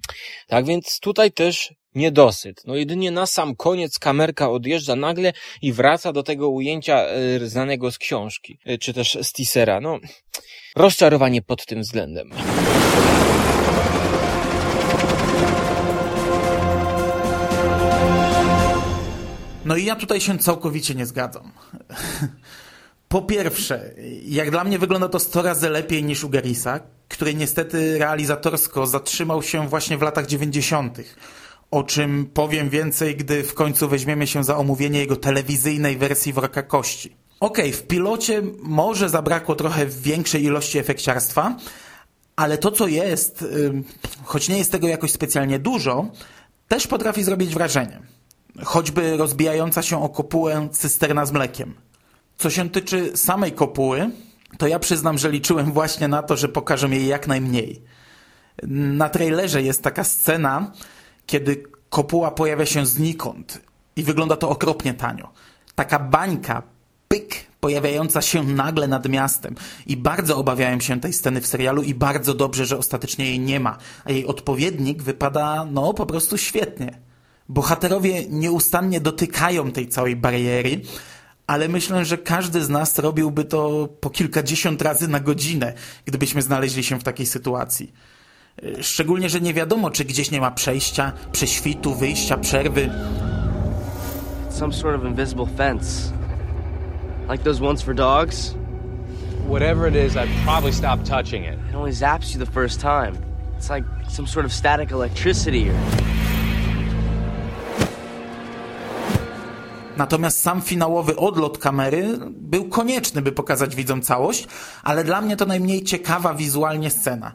Tak 0.48 0.64
więc 0.64 0.98
tutaj 1.00 1.32
też 1.32 1.74
niedosyt. 1.96 2.62
No 2.66 2.76
jedynie 2.76 3.10
na 3.10 3.26
sam 3.26 3.56
koniec 3.56 3.98
kamerka 3.98 4.50
odjeżdża 4.50 4.96
nagle 4.96 5.32
i 5.62 5.72
wraca 5.72 6.12
do 6.12 6.22
tego 6.22 6.48
ujęcia 6.48 7.00
e, 7.00 7.46
znanego 7.46 7.92
z 7.92 7.98
książki, 7.98 8.58
e, 8.64 8.78
czy 8.78 8.94
też 8.94 9.18
z 9.22 9.32
teasera. 9.32 9.80
No, 9.80 9.98
rozczarowanie 10.76 11.42
pod 11.42 11.66
tym 11.66 11.80
względem. 11.80 12.30
No 19.64 19.76
i 19.76 19.84
ja 19.84 19.96
tutaj 19.96 20.20
się 20.20 20.38
całkowicie 20.38 20.94
nie 20.94 21.06
zgadzam. 21.06 21.52
Po 23.08 23.22
pierwsze, 23.22 23.94
jak 24.24 24.50
dla 24.50 24.64
mnie 24.64 24.78
wygląda 24.78 25.08
to 25.08 25.18
100 25.18 25.42
razy 25.42 25.70
lepiej 25.70 26.04
niż 26.04 26.24
u 26.24 26.28
Garisa, 26.28 26.80
który 27.08 27.34
niestety 27.34 27.98
realizatorsko 27.98 28.86
zatrzymał 28.86 29.42
się 29.42 29.68
właśnie 29.68 29.98
w 29.98 30.02
latach 30.02 30.26
90 30.26 30.98
o 31.70 31.82
czym 31.82 32.26
powiem 32.34 32.70
więcej, 32.70 33.16
gdy 33.16 33.42
w 33.42 33.54
końcu 33.54 33.88
weźmiemy 33.88 34.26
się 34.26 34.44
za 34.44 34.56
omówienie 34.56 34.98
jego 34.98 35.16
telewizyjnej 35.16 35.96
wersji 35.96 36.32
Wroka 36.32 36.62
Kości. 36.62 37.16
Okej, 37.40 37.70
okay, 37.70 37.72
w 37.72 37.86
pilocie 37.86 38.42
może 38.62 39.08
zabrakło 39.08 39.54
trochę 39.54 39.86
większej 39.86 40.44
ilości 40.44 40.78
efekciarstwa, 40.78 41.56
ale 42.36 42.58
to 42.58 42.70
co 42.70 42.86
jest, 42.86 43.44
choć 44.24 44.48
nie 44.48 44.58
jest 44.58 44.72
tego 44.72 44.88
jakoś 44.88 45.12
specjalnie 45.12 45.58
dużo, 45.58 46.06
też 46.68 46.86
potrafi 46.86 47.22
zrobić 47.22 47.54
wrażenie. 47.54 48.00
Choćby 48.64 49.16
rozbijająca 49.16 49.82
się 49.82 50.02
o 50.02 50.08
kopułę 50.08 50.68
cysterna 50.72 51.26
z 51.26 51.32
mlekiem. 51.32 51.74
Co 52.36 52.50
się 52.50 52.70
tyczy 52.70 53.16
samej 53.16 53.52
kopuły, 53.52 54.10
to 54.58 54.66
ja 54.66 54.78
przyznam, 54.78 55.18
że 55.18 55.30
liczyłem 55.30 55.72
właśnie 55.72 56.08
na 56.08 56.22
to, 56.22 56.36
że 56.36 56.48
pokażę 56.48 56.88
jej 56.88 57.06
jak 57.06 57.26
najmniej. 57.26 57.82
Na 58.62 59.08
trailerze 59.08 59.62
jest 59.62 59.82
taka 59.82 60.04
scena, 60.04 60.72
kiedy 61.26 61.62
kopuła 61.90 62.30
pojawia 62.30 62.66
się 62.66 62.86
znikąd 62.86 63.60
I 63.96 64.02
wygląda 64.02 64.36
to 64.36 64.48
okropnie 64.48 64.94
tanio. 64.94 65.32
Taka 65.74 65.98
bańka, 65.98 66.62
pyk, 67.08 67.46
pojawiająca 67.60 68.22
się 68.22 68.42
nagle 68.42 68.88
nad 68.88 69.08
miastem. 69.08 69.54
I 69.86 69.96
bardzo 69.96 70.36
obawiałem 70.36 70.80
się 70.80 71.00
tej 71.00 71.12
sceny 71.12 71.40
w 71.40 71.46
serialu 71.46 71.82
i 71.82 71.94
bardzo 71.94 72.34
dobrze, 72.34 72.66
że 72.66 72.78
ostatecznie 72.78 73.24
jej 73.24 73.40
nie 73.40 73.60
ma. 73.60 73.78
A 74.04 74.12
jej 74.12 74.26
odpowiednik 74.26 75.02
wypada, 75.02 75.66
no, 75.70 75.94
po 75.94 76.06
prostu 76.06 76.38
świetnie. 76.38 76.98
Bohaterowie 77.48 78.26
nieustannie 78.28 79.00
dotykają 79.00 79.72
tej 79.72 79.88
całej 79.88 80.16
bariery, 80.16 80.80
ale 81.46 81.68
myślę, 81.68 82.04
że 82.04 82.18
każdy 82.18 82.64
z 82.64 82.68
nas 82.68 82.98
robiłby 82.98 83.44
to 83.44 83.88
po 84.00 84.10
kilkadziesiąt 84.10 84.82
razy 84.82 85.08
na 85.08 85.20
godzinę, 85.20 85.72
gdybyśmy 86.04 86.42
znaleźli 86.42 86.84
się 86.84 87.00
w 87.00 87.04
takiej 87.04 87.26
sytuacji. 87.26 87.92
Szczególnie, 88.80 89.28
że 89.30 89.40
nie 89.40 89.54
wiadomo, 89.54 89.90
czy 89.90 90.04
gdzieś 90.04 90.30
nie 90.30 90.40
ma 90.40 90.50
przejścia, 90.50 91.12
prześwitu, 91.32 91.94
wyjścia, 91.94 92.36
przerwy. 92.36 92.90
Some 94.50 94.72
sort 94.72 94.96
of 94.96 95.04
invisible 95.04 95.46
fence. 95.56 96.12
Like 97.30 97.44
those 97.44 97.64
ones 97.64 97.82
for 97.82 97.94
dogs. 97.94 98.54
Whatever 99.48 99.88
it 99.88 99.96
is, 100.06 100.16
I'd 100.16 100.44
probably 100.44 100.72
stop 100.72 101.04
touching 101.04 101.44
it. 101.44 101.54
It 101.70 101.74
only 101.74 101.92
zaps 101.92 102.34
you 102.34 102.44
the 102.44 102.52
first 102.52 102.80
time. 102.80 103.16
It's 103.58 103.70
like 103.70 103.84
some 104.08 104.28
sort 104.28 104.46
of 104.46 104.52
static 104.52 104.90
electricity 104.90 105.70
or. 105.70 105.74
Natomiast 109.96 110.40
sam 110.40 110.62
finałowy 110.62 111.16
odlot 111.16 111.58
kamery 111.58 112.18
był 112.30 112.68
konieczny, 112.68 113.22
by 113.22 113.32
pokazać 113.32 113.76
widzom 113.76 114.02
całość, 114.02 114.46
ale 114.82 115.04
dla 115.04 115.20
mnie 115.20 115.36
to 115.36 115.46
najmniej 115.46 115.84
ciekawa 115.84 116.34
wizualnie 116.34 116.90
scena. 116.90 117.32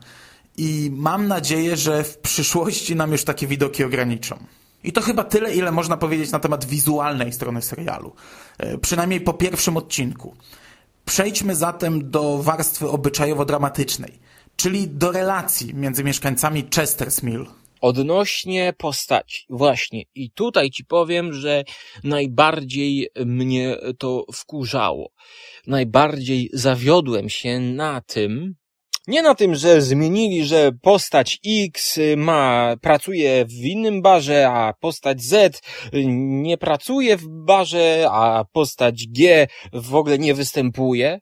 I 0.57 0.91
mam 0.93 1.27
nadzieję, 1.27 1.77
że 1.77 2.03
w 2.03 2.17
przyszłości 2.17 2.95
nam 2.95 3.11
już 3.11 3.23
takie 3.23 3.47
widoki 3.47 3.83
ograniczą. 3.83 4.37
I 4.83 4.91
to 4.91 5.01
chyba 5.01 5.23
tyle, 5.23 5.55
ile 5.55 5.71
można 5.71 5.97
powiedzieć 5.97 6.31
na 6.31 6.39
temat 6.39 6.65
wizualnej 6.65 7.33
strony 7.33 7.61
serialu. 7.61 8.15
E, 8.57 8.77
przynajmniej 8.77 9.21
po 9.21 9.33
pierwszym 9.33 9.77
odcinku. 9.77 10.35
Przejdźmy 11.05 11.55
zatem 11.55 12.11
do 12.11 12.43
warstwy 12.43 12.85
obyczajowo-dramatycznej, 12.85 14.19
czyli 14.55 14.87
do 14.87 15.11
relacji 15.11 15.75
między 15.75 16.03
mieszkańcami 16.03 16.65
Chester's 16.65 17.23
Mill. 17.23 17.45
Odnośnie 17.81 18.73
postaci, 18.77 19.45
właśnie. 19.49 20.03
I 20.15 20.31
tutaj 20.31 20.69
ci 20.69 20.85
powiem, 20.85 21.33
że 21.33 21.63
najbardziej 22.03 23.09
mnie 23.25 23.75
to 23.99 24.25
wkurzało. 24.33 25.11
Najbardziej 25.67 26.49
zawiodłem 26.53 27.29
się 27.29 27.59
na 27.59 28.01
tym, 28.01 28.55
nie 29.07 29.21
na 29.21 29.35
tym, 29.35 29.55
że 29.55 29.81
zmienili, 29.81 30.45
że 30.45 30.71
postać 30.81 31.39
X 31.47 31.99
ma, 32.17 32.75
pracuje 32.81 33.45
w 33.45 33.65
innym 33.65 34.01
barze, 34.01 34.49
a 34.49 34.73
postać 34.73 35.21
Z 35.21 35.61
nie 35.93 36.57
pracuje 36.57 37.17
w 37.17 37.27
barze, 37.27 38.07
a 38.11 38.45
postać 38.51 39.07
G 39.07 39.47
w 39.73 39.95
ogóle 39.95 40.19
nie 40.19 40.33
występuje. 40.33 41.19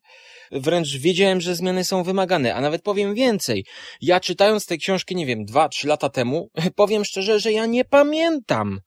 Wręcz 0.52 0.98
wiedziałem, 0.98 1.42
że 1.42 1.56
zmiany 1.56 1.84
są 1.84 2.04
wymagane, 2.04 2.56
a 2.56 2.62
nawet 2.62 2.82
powiem 2.82 3.16
więcej. 3.16 3.66
Ja 4.02 4.20
czytając 4.20 4.66
tę 4.66 4.78
książkę, 4.78 5.16
nie 5.16 5.26
wiem, 5.26 5.46
dwa, 5.46 5.70
trzy 5.70 5.88
lata 5.88 6.10
temu, 6.10 6.50
powiem 6.76 7.06
szczerze, 7.06 7.40
że 7.40 7.52
ja 7.52 7.66
nie 7.66 7.86
pamiętam, 7.86 8.80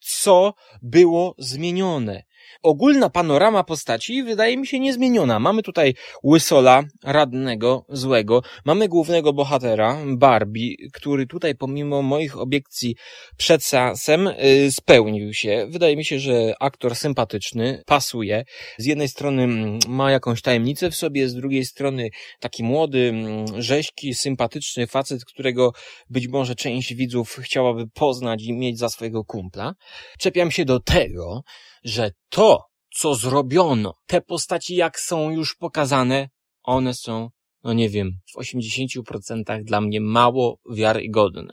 co 0.00 0.54
było 0.82 1.34
zmienione. 1.38 2.22
Ogólna 2.62 3.10
panorama 3.10 3.64
postaci 3.64 4.22
wydaje 4.22 4.56
mi 4.56 4.66
się 4.66 4.80
niezmieniona. 4.80 5.38
Mamy 5.38 5.62
tutaj 5.62 5.94
Łysola, 6.24 6.82
radnego, 7.04 7.84
złego. 7.88 8.42
Mamy 8.64 8.88
głównego 8.88 9.32
bohatera, 9.32 9.98
Barbie, 10.06 10.74
który 10.92 11.26
tutaj 11.26 11.54
pomimo 11.54 12.02
moich 12.02 12.38
obiekcji 12.38 12.96
przed 13.36 13.64
seansem 13.64 14.24
yy, 14.24 14.72
spełnił 14.72 15.34
się. 15.34 15.66
Wydaje 15.70 15.96
mi 15.96 16.04
się, 16.04 16.18
że 16.18 16.54
aktor 16.60 16.96
sympatyczny, 16.96 17.82
pasuje. 17.86 18.44
Z 18.78 18.86
jednej 18.86 19.08
strony 19.08 19.42
mm, 19.42 19.78
ma 19.88 20.10
jakąś 20.10 20.42
tajemnicę 20.42 20.90
w 20.90 20.96
sobie, 20.96 21.28
z 21.28 21.34
drugiej 21.34 21.64
strony 21.64 22.08
taki 22.40 22.64
młody, 22.64 23.08
mm, 23.08 23.62
rzeźki, 23.62 24.14
sympatyczny 24.14 24.86
facet, 24.86 25.24
którego 25.24 25.72
być 26.10 26.28
może 26.28 26.54
część 26.54 26.94
widzów 26.94 27.36
chciałaby 27.40 27.86
poznać 27.94 28.42
i 28.42 28.52
mieć 28.52 28.78
za 28.78 28.88
swojego 28.88 29.24
kumpla. 29.24 29.74
Czepiam 30.18 30.50
się 30.50 30.64
do 30.64 30.80
tego, 30.80 31.42
że 31.84 32.10
to, 32.28 32.64
co 32.94 33.14
zrobiono, 33.14 33.94
te 34.06 34.20
postaci 34.20 34.76
jak 34.76 35.00
są 35.00 35.30
już 35.30 35.54
pokazane, 35.54 36.28
one 36.62 36.94
są, 36.94 37.30
no 37.64 37.72
nie 37.72 37.88
wiem, 37.88 38.10
w 38.34 38.38
80% 38.38 39.62
dla 39.64 39.80
mnie 39.80 40.00
mało 40.00 40.58
wiarygodne. 40.70 41.52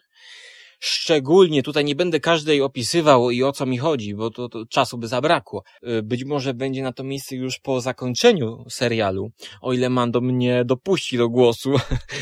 Szczególnie 0.80 1.63
tutaj 1.63 1.86
nie 1.86 1.96
będę 1.96 2.20
każdej 2.20 2.62
opisywał 2.62 3.32
i 3.32 3.44
o 3.44 3.52
co 3.52 3.65
mi 3.65 3.78
chodzi, 3.78 4.15
bo 4.15 4.30
to, 4.30 4.50
to, 4.50 4.65
czasu 4.65 4.98
by 4.98 5.08
zabrakło. 5.08 5.63
Y, 5.88 6.04
być 6.04 6.26
może 6.26 6.54
będzie 6.54 6.84
na 6.84 6.94
to 6.94 7.04
miejsce 7.04 7.36
już 7.36 7.60
po 7.60 7.82
zakończeniu 7.82 8.65
serialu, 8.70 9.32
o 9.62 9.74
ile 9.74 9.89
Mando 9.89 10.22
mnie 10.22 10.65
dopuści 10.65 11.18
do 11.18 11.30
głosu. 11.30 11.74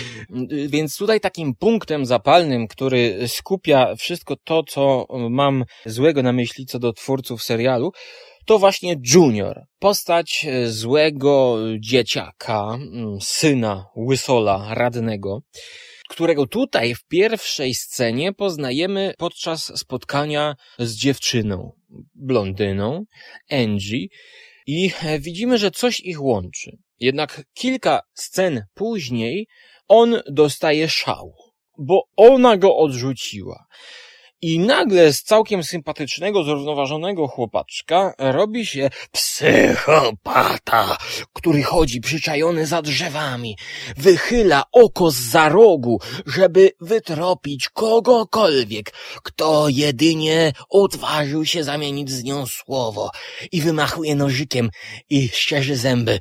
Więc 0.74 0.98
tutaj 0.98 1.20
takim 1.20 1.56
punktem 1.56 2.06
zapalnym, 2.06 2.68
który 2.68 3.28
skupia 3.28 3.96
wszystko 3.96 4.36
to, 4.44 4.64
co 4.64 5.08
mam 5.30 5.66
złego 5.86 6.24
na 6.24 6.34
myśli 6.34 6.66
co 6.66 6.80
do 6.80 6.94
twórców 6.94 7.44
serialu, 7.44 7.92
to 8.48 8.60
właśnie 8.60 8.96
Junior, 9.14 9.62
postać 9.80 10.46
e, 10.50 10.68
złego 10.68 11.58
dzieciaka, 11.80 12.78
syna 13.22 13.86
Łysola 13.96 14.68
radnego, 14.74 15.42
którego 16.08 16.48
tutaj 16.48 16.96
w 16.96 17.06
pierwszej 17.06 17.74
scenie 17.74 18.34
poznajemy 18.34 19.14
podczas 19.18 19.80
spotkania 19.80 20.56
z 20.80 20.96
dziewczyną, 20.96 21.72
blondyną, 22.16 23.06
Angie, 23.52 24.08
i 24.68 24.92
e, 25.04 25.20
widzimy, 25.20 25.58
że 25.58 25.72
coś 25.72 26.00
ich 26.00 26.22
łączy. 26.22 26.78
Jednak 27.00 27.44
kilka 27.54 28.02
scen 28.14 28.64
później 28.74 29.48
on 29.88 30.22
dostaje 30.30 30.90
szału, 30.90 31.36
bo 31.78 32.04
ona 32.16 32.58
go 32.58 32.78
odrzuciła. 32.78 33.66
I 34.42 34.60
nagle 34.60 35.14
z 35.14 35.24
całkiem 35.24 35.64
sympatycznego, 35.64 36.44
zrównoważonego 36.44 37.28
chłopaczka 37.28 38.14
robi 38.18 38.66
się 38.66 38.90
psychopata, 39.12 40.98
który 41.34 41.64
chodzi 41.64 42.02
przyczajony 42.02 42.66
za 42.66 42.82
drzewami, 42.82 43.58
wychyla 43.98 44.64
oko 44.72 45.12
z 45.12 45.28
za 45.28 45.50
rogu, 45.50 46.00
żeby 46.26 46.72
wytropić 46.82 47.70
kogokolwiek, 47.70 48.94
kto 49.24 49.70
jedynie 49.70 50.54
odważył 50.70 51.46
się 51.46 51.64
zamienić 51.64 52.12
z 52.12 52.24
nią 52.24 52.46
słowo 52.46 53.12
i 53.52 53.62
wymachuje 53.62 54.16
nożykiem 54.16 54.70
i 55.10 55.30
szczerzy 55.30 55.76
zęby. 55.76 56.20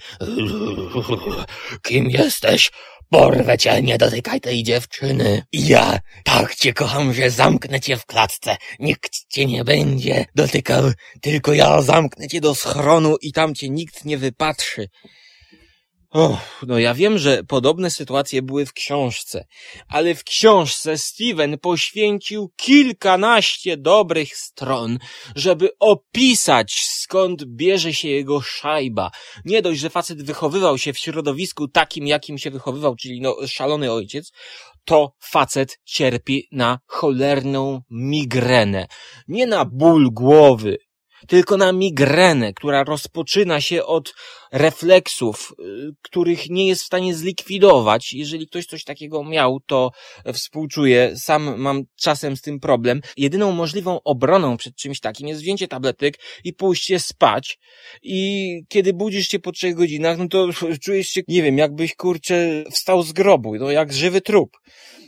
Kim 1.82 2.10
jesteś? 2.10 2.70
Porwę 3.10 3.58
cię, 3.58 3.82
nie 3.82 3.98
dotykaj 3.98 4.40
tej 4.40 4.62
dziewczyny. 4.62 5.42
Ja 5.52 5.98
tak 6.24 6.54
cię 6.54 6.72
kocham, 6.72 7.14
że 7.14 7.30
zamknę 7.30 7.80
cię 7.80 7.96
w 7.96 8.06
klatce. 8.06 8.56
Nikt 8.78 9.12
cię 9.28 9.46
nie 9.46 9.64
będzie 9.64 10.24
dotykał, 10.34 10.82
tylko 11.20 11.52
ja 11.52 11.82
zamknę 11.82 12.28
cię 12.28 12.40
do 12.40 12.54
schronu 12.54 13.16
i 13.20 13.32
tam 13.32 13.54
cię 13.54 13.68
nikt 13.68 14.04
nie 14.04 14.18
wypatrzy. 14.18 14.88
No 16.62 16.78
ja 16.78 16.94
wiem, 16.94 17.18
że 17.18 17.44
podobne 17.44 17.90
sytuacje 17.90 18.42
były 18.42 18.66
w 18.66 18.72
książce, 18.72 19.46
ale 19.88 20.14
w 20.14 20.24
książce 20.24 20.98
Steven 20.98 21.58
poświęcił 21.58 22.52
kilkanaście 22.56 23.76
dobrych 23.76 24.36
stron, 24.36 24.98
żeby 25.34 25.68
opisać 25.78 26.72
skąd 26.72 27.44
bierze 27.44 27.94
się 27.94 28.08
jego 28.08 28.40
szajba. 28.40 29.10
Nie 29.44 29.62
dość, 29.62 29.80
że 29.80 29.90
facet 29.90 30.22
wychowywał 30.22 30.78
się 30.78 30.92
w 30.92 30.98
środowisku 30.98 31.68
takim, 31.68 32.06
jakim 32.06 32.38
się 32.38 32.50
wychowywał, 32.50 32.96
czyli 32.96 33.20
no 33.20 33.36
szalony 33.46 33.92
ojciec, 33.92 34.32
to 34.84 35.12
facet 35.20 35.78
cierpi 35.84 36.48
na 36.52 36.78
cholerną 36.86 37.80
migrenę. 37.90 38.86
Nie 39.28 39.46
na 39.46 39.64
ból 39.64 40.10
głowy, 40.12 40.78
tylko 41.28 41.56
na 41.56 41.72
migrenę, 41.72 42.52
która 42.52 42.84
rozpoczyna 42.84 43.60
się 43.60 43.84
od 43.84 44.14
refleksów, 44.52 45.54
y, 45.60 45.64
których 46.02 46.50
nie 46.50 46.66
jest 46.68 46.82
w 46.82 46.86
stanie 46.86 47.14
zlikwidować. 47.14 48.14
Jeżeli 48.14 48.46
ktoś 48.46 48.66
coś 48.66 48.84
takiego 48.84 49.24
miał, 49.24 49.60
to 49.66 49.90
współczuję. 50.32 51.12
Sam 51.16 51.60
mam 51.60 51.82
czasem 52.00 52.36
z 52.36 52.42
tym 52.42 52.60
problem. 52.60 53.00
Jedyną 53.16 53.52
możliwą 53.52 54.00
obroną 54.04 54.56
przed 54.56 54.76
czymś 54.76 55.00
takim 55.00 55.28
jest 55.28 55.40
wzięcie 55.40 55.68
tabletek 55.68 56.18
i 56.44 56.52
pójście 56.52 57.00
spać. 57.00 57.58
I 58.02 58.60
kiedy 58.68 58.92
budzisz 58.92 59.28
się 59.28 59.38
po 59.38 59.52
trzech 59.52 59.74
godzinach, 59.74 60.18
no 60.18 60.28
to 60.28 60.48
czujesz 60.84 61.06
się, 61.06 61.20
nie 61.28 61.42
wiem, 61.42 61.58
jakbyś 61.58 61.94
kurczę 61.94 62.64
wstał 62.70 63.02
z 63.02 63.12
grobu, 63.12 63.56
no 63.56 63.70
jak 63.70 63.92
żywy 63.92 64.20
trup. 64.20 64.56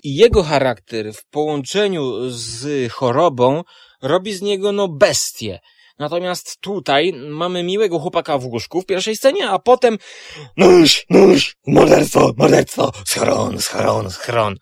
I 0.04 0.14
jego 0.14 0.42
charakter 0.42 1.12
w 1.12 1.26
połączeniu 1.26 2.30
z 2.30 2.92
chorobą 2.92 3.62
robi 4.02 4.32
z 4.32 4.42
niego 4.42 4.72
no 4.72 4.88
bestię. 4.88 5.60
Natomiast 5.98 6.60
tutaj 6.60 7.12
mamy 7.12 7.62
miłego 7.62 7.98
chłopaka 7.98 8.38
w 8.38 8.46
łóżku 8.46 8.82
w 8.82 8.86
pierwszej 8.86 9.16
scenie, 9.16 9.48
a 9.50 9.58
potem 9.58 9.98
nóż, 10.56 11.06
nóż, 11.10 11.56
morderstwo, 11.66 12.32
morderstwo, 12.36 12.92
schron, 13.06 13.60
schron, 13.60 14.10
schron. 14.10 14.56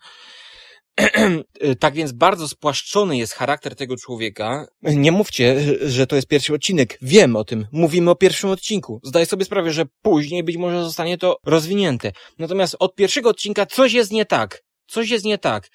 tak 1.79 1.93
więc 1.93 2.11
bardzo 2.11 2.47
spłaszczony 2.47 3.17
jest 3.17 3.33
charakter 3.33 3.75
tego 3.75 3.95
człowieka. 3.95 4.67
Nie 4.81 5.11
mówcie, 5.11 5.55
że 5.89 6.07
to 6.07 6.15
jest 6.15 6.27
pierwszy 6.27 6.53
odcinek. 6.53 6.97
Wiem 7.01 7.35
o 7.35 7.43
tym. 7.43 7.67
Mówimy 7.71 8.11
o 8.11 8.15
pierwszym 8.15 8.49
odcinku. 8.49 8.99
Zdaję 9.03 9.25
sobie 9.25 9.45
sprawę, 9.45 9.71
że 9.71 9.85
później 10.01 10.43
być 10.43 10.57
może 10.57 10.83
zostanie 10.83 11.17
to 11.17 11.37
rozwinięte. 11.45 12.11
Natomiast 12.39 12.75
od 12.79 12.95
pierwszego 12.95 13.29
odcinka 13.29 13.65
coś 13.65 13.93
jest 13.93 14.11
nie 14.11 14.25
tak. 14.25 14.63
Coś 14.87 15.09
jest 15.09 15.25
nie 15.25 15.37
tak. 15.37 15.69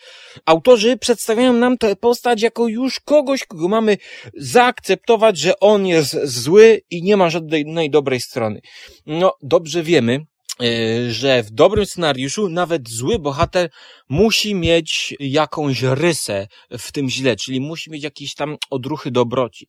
Autorzy 0.46 0.96
przedstawiają 0.96 1.52
nam 1.52 1.78
tę 1.78 1.96
postać 1.96 2.42
jako 2.42 2.68
już 2.68 3.00
kogoś, 3.00 3.44
kogo 3.44 3.68
mamy 3.68 3.96
zaakceptować, 4.36 5.38
że 5.38 5.60
on 5.60 5.86
jest 5.86 6.16
zły 6.24 6.80
i 6.90 7.02
nie 7.02 7.16
ma 7.16 7.30
żadnej 7.30 7.90
dobrej 7.90 8.20
strony. 8.20 8.60
No, 9.06 9.34
dobrze 9.42 9.82
wiemy, 9.82 10.26
e, 10.62 11.10
że 11.10 11.42
w 11.42 11.50
dobrym 11.50 11.86
scenariuszu 11.86 12.48
nawet 12.48 12.88
zły 12.88 13.18
bohater 13.18 13.70
musi 14.08 14.54
mieć 14.54 15.14
jakąś 15.20 15.82
rysę 15.82 16.46
w 16.78 16.92
tym 16.92 17.10
źle, 17.10 17.36
czyli 17.36 17.60
musi 17.60 17.90
mieć 17.90 18.02
jakieś 18.02 18.34
tam 18.34 18.56
odruchy 18.70 19.10
dobroci. 19.10 19.68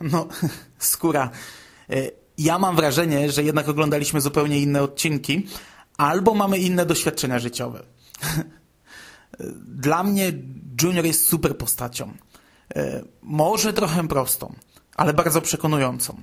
No, 0.00 0.28
skóra. 0.78 1.30
E, 1.90 2.10
ja 2.38 2.58
mam 2.58 2.76
wrażenie, 2.76 3.32
że 3.32 3.42
jednak 3.42 3.68
oglądaliśmy 3.68 4.20
zupełnie 4.20 4.58
inne 4.58 4.82
odcinki, 4.82 5.46
albo 5.96 6.34
mamy 6.34 6.58
inne 6.58 6.86
doświadczenia 6.86 7.38
życiowe. 7.38 7.82
Dla 9.66 10.02
mnie 10.02 10.32
Junior 10.82 11.04
jest 11.04 11.28
super 11.28 11.56
postacią. 11.56 12.12
E, 12.76 13.02
może 13.22 13.72
trochę 13.72 14.08
prostą, 14.08 14.54
ale 14.94 15.14
bardzo 15.14 15.40
przekonującą. 15.40 16.16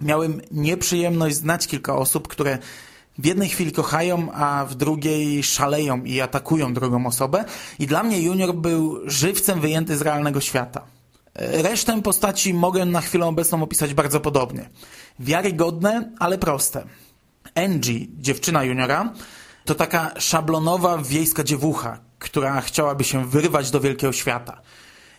Miałem 0.00 0.40
nieprzyjemność 0.50 1.36
znać 1.36 1.66
kilka 1.66 1.96
osób, 1.96 2.28
które 2.28 2.58
w 3.18 3.26
jednej 3.26 3.48
chwili 3.48 3.72
kochają, 3.72 4.32
a 4.32 4.64
w 4.64 4.74
drugiej 4.74 5.42
szaleją 5.42 6.04
i 6.04 6.20
atakują 6.20 6.74
drugą 6.74 7.06
osobę. 7.06 7.44
I 7.78 7.86
dla 7.86 8.02
mnie 8.02 8.22
Junior 8.22 8.54
był 8.54 9.00
żywcem 9.10 9.60
wyjęty 9.60 9.96
z 9.96 10.02
realnego 10.02 10.40
świata. 10.40 10.82
E, 11.34 11.62
resztę 11.62 12.02
postaci 12.02 12.54
mogę 12.54 12.84
na 12.84 13.00
chwilę 13.00 13.26
obecną 13.26 13.62
opisać 13.62 13.94
bardzo 13.94 14.20
podobnie. 14.20 14.70
Wiarygodne, 15.18 16.12
ale 16.18 16.38
proste. 16.38 16.84
Angie, 17.54 18.06
dziewczyna 18.18 18.64
Juniora, 18.64 19.12
to 19.64 19.74
taka 19.74 20.10
szablonowa 20.18 20.98
wiejska 20.98 21.44
dziewucha, 21.44 21.98
która 22.20 22.60
chciałaby 22.60 23.04
się 23.04 23.26
wyrwać 23.26 23.70
do 23.70 23.80
wielkiego 23.80 24.12
świata. 24.12 24.60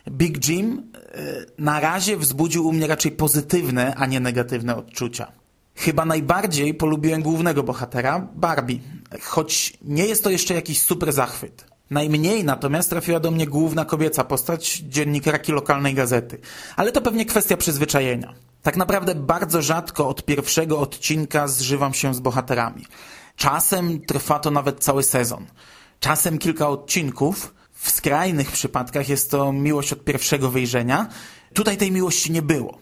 Big 0.09 0.47
Jim 0.47 0.91
e, 0.95 1.21
na 1.57 1.79
razie 1.79 2.17
wzbudził 2.17 2.67
u 2.67 2.73
mnie 2.73 2.87
raczej 2.87 3.11
pozytywne, 3.11 3.95
a 3.95 4.05
nie 4.05 4.19
negatywne 4.19 4.75
odczucia. 4.75 5.31
Chyba 5.75 6.05
najbardziej 6.05 6.73
polubiłem 6.73 7.21
głównego 7.21 7.63
bohatera, 7.63 8.27
Barbie, 8.35 8.79
choć 9.21 9.73
nie 9.81 10.05
jest 10.05 10.23
to 10.23 10.29
jeszcze 10.29 10.53
jakiś 10.53 10.81
super 10.81 11.13
zachwyt. 11.13 11.65
Najmniej 11.89 12.43
natomiast 12.43 12.89
trafiła 12.89 13.19
do 13.19 13.31
mnie 13.31 13.47
główna 13.47 13.85
kobieca 13.85 14.23
postać 14.23 14.77
dziennikarki 14.77 15.51
lokalnej 15.51 15.93
gazety. 15.93 16.39
Ale 16.75 16.91
to 16.91 17.01
pewnie 17.01 17.25
kwestia 17.25 17.57
przyzwyczajenia. 17.57 18.33
Tak 18.61 18.77
naprawdę 18.77 19.15
bardzo 19.15 19.61
rzadko 19.61 20.07
od 20.07 20.25
pierwszego 20.25 20.79
odcinka 20.79 21.47
zżywam 21.47 21.93
się 21.93 22.13
z 22.13 22.19
bohaterami. 22.19 22.85
Czasem 23.35 24.05
trwa 24.05 24.39
to 24.39 24.51
nawet 24.51 24.83
cały 24.83 25.03
sezon. 25.03 25.45
Czasem 26.01 26.37
kilka 26.37 26.69
odcinków. 26.69 27.53
W 27.73 27.89
skrajnych 27.89 28.51
przypadkach 28.51 29.09
jest 29.09 29.31
to 29.31 29.53
miłość 29.53 29.93
od 29.93 30.03
pierwszego 30.03 30.49
wyjrzenia. 30.49 31.07
Tutaj 31.53 31.77
tej 31.77 31.91
miłości 31.91 32.31
nie 32.31 32.41
było. 32.41 32.77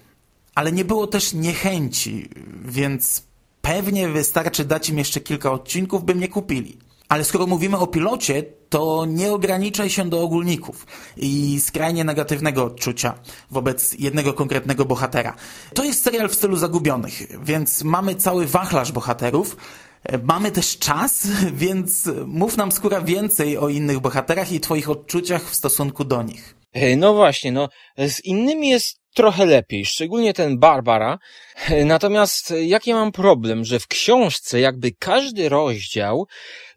Ale 0.55 0.71
nie 0.71 0.85
było 0.85 1.07
też 1.07 1.33
niechęci, 1.33 2.29
więc 2.65 3.23
pewnie 3.61 4.09
wystarczy 4.09 4.65
dać 4.65 4.89
im 4.89 4.97
jeszcze 4.97 5.19
kilka 5.19 5.51
odcinków, 5.51 6.03
by 6.03 6.15
mnie 6.15 6.27
kupili. 6.27 6.77
Ale 7.09 7.23
skoro 7.23 7.47
mówimy 7.47 7.77
o 7.77 7.87
pilocie, 7.87 8.43
to 8.69 9.05
nie 9.05 9.31
ograniczaj 9.31 9.89
się 9.89 10.09
do 10.09 10.21
ogólników 10.21 10.85
i 11.17 11.61
skrajnie 11.61 12.03
negatywnego 12.03 12.63
odczucia 12.63 13.13
wobec 13.51 13.93
jednego 13.93 14.33
konkretnego 14.33 14.85
bohatera. 14.85 15.35
To 15.73 15.83
jest 15.83 16.03
serial 16.03 16.29
w 16.29 16.35
stylu 16.35 16.55
zagubionych, 16.55 17.43
więc 17.43 17.83
mamy 17.83 18.15
cały 18.15 18.45
wachlarz 18.47 18.91
bohaterów, 18.91 19.57
Mamy 20.23 20.51
też 20.51 20.77
czas, 20.77 21.27
więc 21.53 22.09
mów 22.25 22.57
nam 22.57 22.71
skóra 22.71 23.01
więcej 23.01 23.57
o 23.57 23.69
innych 23.69 23.99
bohaterach 23.99 24.51
i 24.51 24.59
twoich 24.59 24.89
odczuciach 24.89 25.49
w 25.49 25.55
stosunku 25.55 26.05
do 26.05 26.23
nich. 26.23 26.55
No 26.97 27.13
właśnie, 27.13 27.51
no 27.51 27.69
z 27.97 28.25
innymi 28.25 28.69
jest 28.69 28.99
trochę 29.13 29.45
lepiej, 29.45 29.85
szczególnie 29.85 30.33
ten 30.33 30.59
Barbara. 30.59 31.19
Natomiast 31.85 32.53
jaki 32.61 32.93
mam 32.93 33.11
problem, 33.11 33.65
że 33.65 33.79
w 33.79 33.87
książce 33.87 34.59
jakby 34.59 34.91
każdy 34.91 35.49
rozdział 35.49 36.27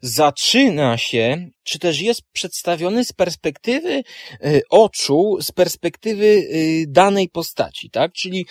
zaczyna 0.01 0.97
się, 0.97 1.47
czy 1.63 1.79
też 1.79 2.01
jest 2.01 2.21
przedstawiony 2.31 3.05
z 3.05 3.13
perspektywy 3.13 4.03
oczu, 4.69 5.37
z 5.41 5.51
perspektywy 5.51 6.47
danej 6.87 7.29
postaci, 7.29 7.89
tak? 7.89 8.13
Czyli 8.13 8.45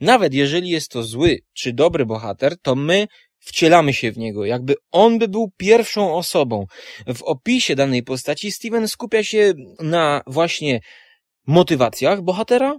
nawet 0.00 0.34
jeżeli 0.34 0.68
jest 0.68 0.90
to 0.90 1.02
zły 1.02 1.38
czy 1.52 1.72
dobry 1.72 2.06
bohater, 2.06 2.56
to 2.62 2.74
my 2.74 3.06
wcielamy 3.38 3.94
się 3.94 4.12
w 4.12 4.18
niego, 4.18 4.44
jakby 4.44 4.74
on 4.90 5.18
by 5.18 5.28
był 5.28 5.50
pierwszą 5.56 6.14
osobą. 6.14 6.66
W 7.06 7.22
opisie 7.22 7.76
danej 7.76 8.02
postaci 8.02 8.52
Steven 8.52 8.88
skupia 8.88 9.24
się 9.24 9.54
na 9.80 10.22
właśnie 10.26 10.80
motywacjach 11.46 12.22
bohatera, 12.22 12.76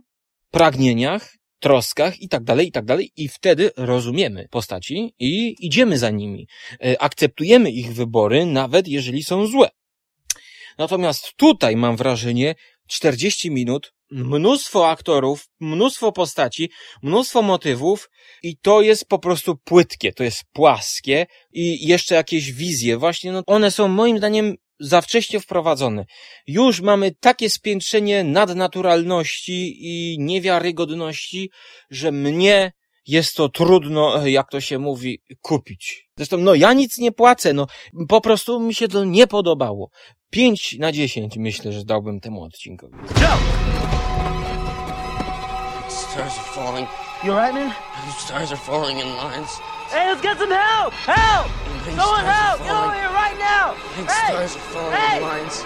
pragnieniach, 0.51 1.33
troskach 1.59 2.21
i 2.21 2.29
tak 2.29 2.43
dalej, 2.43 2.67
i 2.67 2.71
tak 2.71 2.85
dalej. 2.85 3.11
I 3.17 3.27
wtedy 3.27 3.71
rozumiemy 3.77 4.47
postaci 4.51 5.13
i 5.19 5.55
idziemy 5.59 5.97
za 5.97 6.09
nimi. 6.09 6.47
E, 6.85 7.01
akceptujemy 7.01 7.71
ich 7.71 7.93
wybory, 7.93 8.45
nawet 8.45 8.87
jeżeli 8.87 9.23
są 9.23 9.47
złe. 9.47 9.69
Natomiast 10.77 11.33
tutaj 11.35 11.75
mam 11.75 11.95
wrażenie, 11.95 12.55
40 12.89 13.51
minut 13.51 13.93
mnóstwo 14.11 14.89
aktorów, 14.89 15.47
mnóstwo 15.59 16.11
postaci, 16.11 16.69
mnóstwo 17.03 17.41
motywów 17.41 18.09
i 18.43 18.57
to 18.57 18.81
jest 18.81 19.05
po 19.05 19.19
prostu 19.19 19.57
płytkie, 19.57 20.13
to 20.13 20.23
jest 20.23 20.43
płaskie 20.53 21.27
i 21.53 21.87
jeszcze 21.87 22.15
jakieś 22.15 22.51
wizje, 22.51 22.97
właśnie 22.97 23.31
no, 23.31 23.43
one 23.47 23.71
są 23.71 23.87
moim 23.87 24.17
zdaniem 24.17 24.55
za 24.79 25.01
wcześnie 25.01 25.39
wprowadzone. 25.39 26.05
Już 26.47 26.81
mamy 26.81 27.11
takie 27.19 27.49
spiętrzenie 27.49 28.23
nadnaturalności 28.23 29.77
i 29.79 30.17
niewiarygodności, 30.19 31.49
że 31.89 32.11
mnie 32.11 32.71
jest 33.09 33.35
to 33.35 33.49
trudno, 33.49 34.27
jak 34.27 34.49
to 34.49 34.61
się 34.61 34.79
mówi, 34.79 35.21
kupić. 35.41 36.09
Zresztą, 36.17 36.37
no 36.37 36.55
ja 36.55 36.73
nic 36.73 36.97
nie 36.97 37.11
płacę, 37.11 37.53
no 37.53 37.67
po 38.09 38.21
prostu 38.21 38.59
mi 38.59 38.73
się 38.73 38.87
to 38.87 39.03
nie 39.05 39.27
podobało. 39.27 39.89
5 40.29 40.75
na 40.79 40.91
10 40.91 41.37
myślę, 41.37 41.71
że 41.71 41.85
dałbym 41.85 42.19
temu 42.19 42.43
odcinkowi. 42.43 42.93
Stars 45.89 46.37
are 46.37 46.47
falling. 46.53 46.87
You 47.23 47.33
alright, 47.33 47.53
man? 47.53 47.73
Stars 48.19 48.51
are 48.51 48.61
falling 48.61 48.99
in 48.99 49.07
lines. 49.07 49.59
Hey, 49.91 50.13
let's 50.13 50.21
get 50.21 50.37
some 50.37 50.51
help! 50.51 50.93
Help! 50.93 51.47
Someone 51.85 52.25
help! 52.25 52.59
Get 52.63 52.71
over 52.71 52.93
here 52.93 53.09
right 53.13 53.37
now! 53.39 53.73
Hey! 53.95 54.33
stars 54.33 54.55
are 54.55 54.59
falling 54.73 54.93
Hey! 54.93 55.17
in 55.17 55.23
lines. 55.23 55.65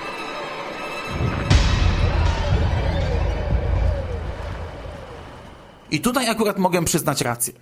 I 5.93 5.99
tutaj 5.99 6.29
akurat 6.29 6.57
mogę 6.59 6.85
przyznać 6.85 7.21
rację. 7.21 7.53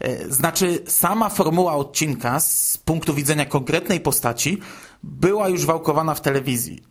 E, 0.00 0.32
Znaczy, 0.32 0.82
sama 0.86 1.28
formuła 1.28 1.74
odcinka 1.74 2.40
z 2.40 2.78
punktu 2.84 3.14
widzenia 3.14 3.46
konkretnej 3.46 4.00
postaci 4.00 4.58
była 5.02 5.48
już 5.48 5.66
wałkowana 5.66 6.14
w 6.14 6.20
telewizji. 6.20 6.82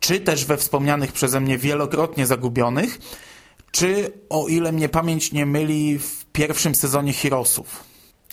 Czy 0.00 0.20
też 0.20 0.44
we 0.44 0.56
wspomnianych 0.56 1.12
przeze 1.12 1.40
mnie 1.40 1.58
wielokrotnie 1.58 2.26
zagubionych, 2.26 2.98
czy, 3.70 4.12
o 4.28 4.48
ile 4.48 4.72
mnie 4.72 4.88
pamięć 4.88 5.32
nie 5.32 5.46
myli, 5.46 5.98
w 5.98 6.24
pierwszym 6.24 6.74
sezonie 6.74 7.12
Heroesów. 7.12 7.84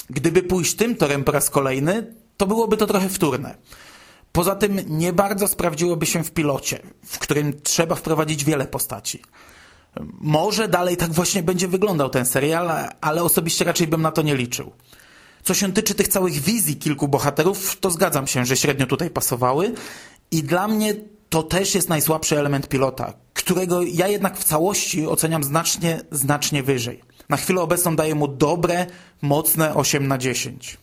Gdyby 0.10 0.44
pójść 0.44 0.76
tym 0.76 0.96
torem 0.96 1.24
po 1.24 1.32
raz 1.32 1.50
kolejny, 1.50 2.14
to 2.38 2.48
byłoby 2.48 2.78
to 2.78 2.88
trochę 2.88 3.10
wtórne. 3.10 3.56
Poza 4.32 4.56
tym 4.56 4.80
nie 4.88 5.14
bardzo 5.14 5.48
sprawdziłoby 5.48 6.06
się 6.06 6.24
w 6.24 6.32
pilocie, 6.32 6.80
w 7.06 7.20
którym 7.20 7.62
trzeba 7.62 7.96
wprowadzić 7.96 8.44
wiele 8.46 8.68
postaci. 8.68 9.22
Może 10.22 10.68
dalej 10.68 10.98
tak 10.98 11.12
właśnie 11.12 11.44
będzie 11.44 11.68
wyglądał 11.68 12.10
ten 12.10 12.26
serial, 12.26 12.70
ale 13.02 13.24
osobiście 13.24 13.66
raczej 13.66 13.88
bym 13.88 14.02
na 14.02 14.12
to 14.12 14.22
nie 14.22 14.36
liczył. 14.36 14.72
Co 15.44 15.54
się 15.54 15.74
tyczy 15.74 15.96
tych 15.96 16.08
całych 16.08 16.34
wizji 16.34 16.76
kilku 16.76 17.08
bohaterów, 17.08 17.80
to 17.80 17.92
zgadzam 17.92 18.28
się, 18.28 18.46
że 18.46 18.58
średnio 18.58 18.86
tutaj 18.86 19.10
pasowały 19.10 19.74
i 20.32 20.44
dla 20.44 20.68
mnie 20.68 20.96
to 21.30 21.44
też 21.44 21.76
jest 21.76 21.90
najsłabszy 21.90 22.40
element 22.40 22.68
pilota, 22.68 23.14
którego 23.34 23.82
ja 23.82 24.08
jednak 24.08 24.38
w 24.38 24.44
całości 24.44 25.08
oceniam 25.08 25.44
znacznie, 25.44 26.02
znacznie 26.12 26.64
wyżej. 26.64 27.02
Na 27.30 27.38
chwilę 27.38 27.62
obecną 27.62 27.96
daję 27.96 28.16
mu 28.16 28.28
dobre, 28.28 28.86
mocne 29.22 29.76
8 29.76 30.08
na 30.08 30.18
10. 30.18 30.78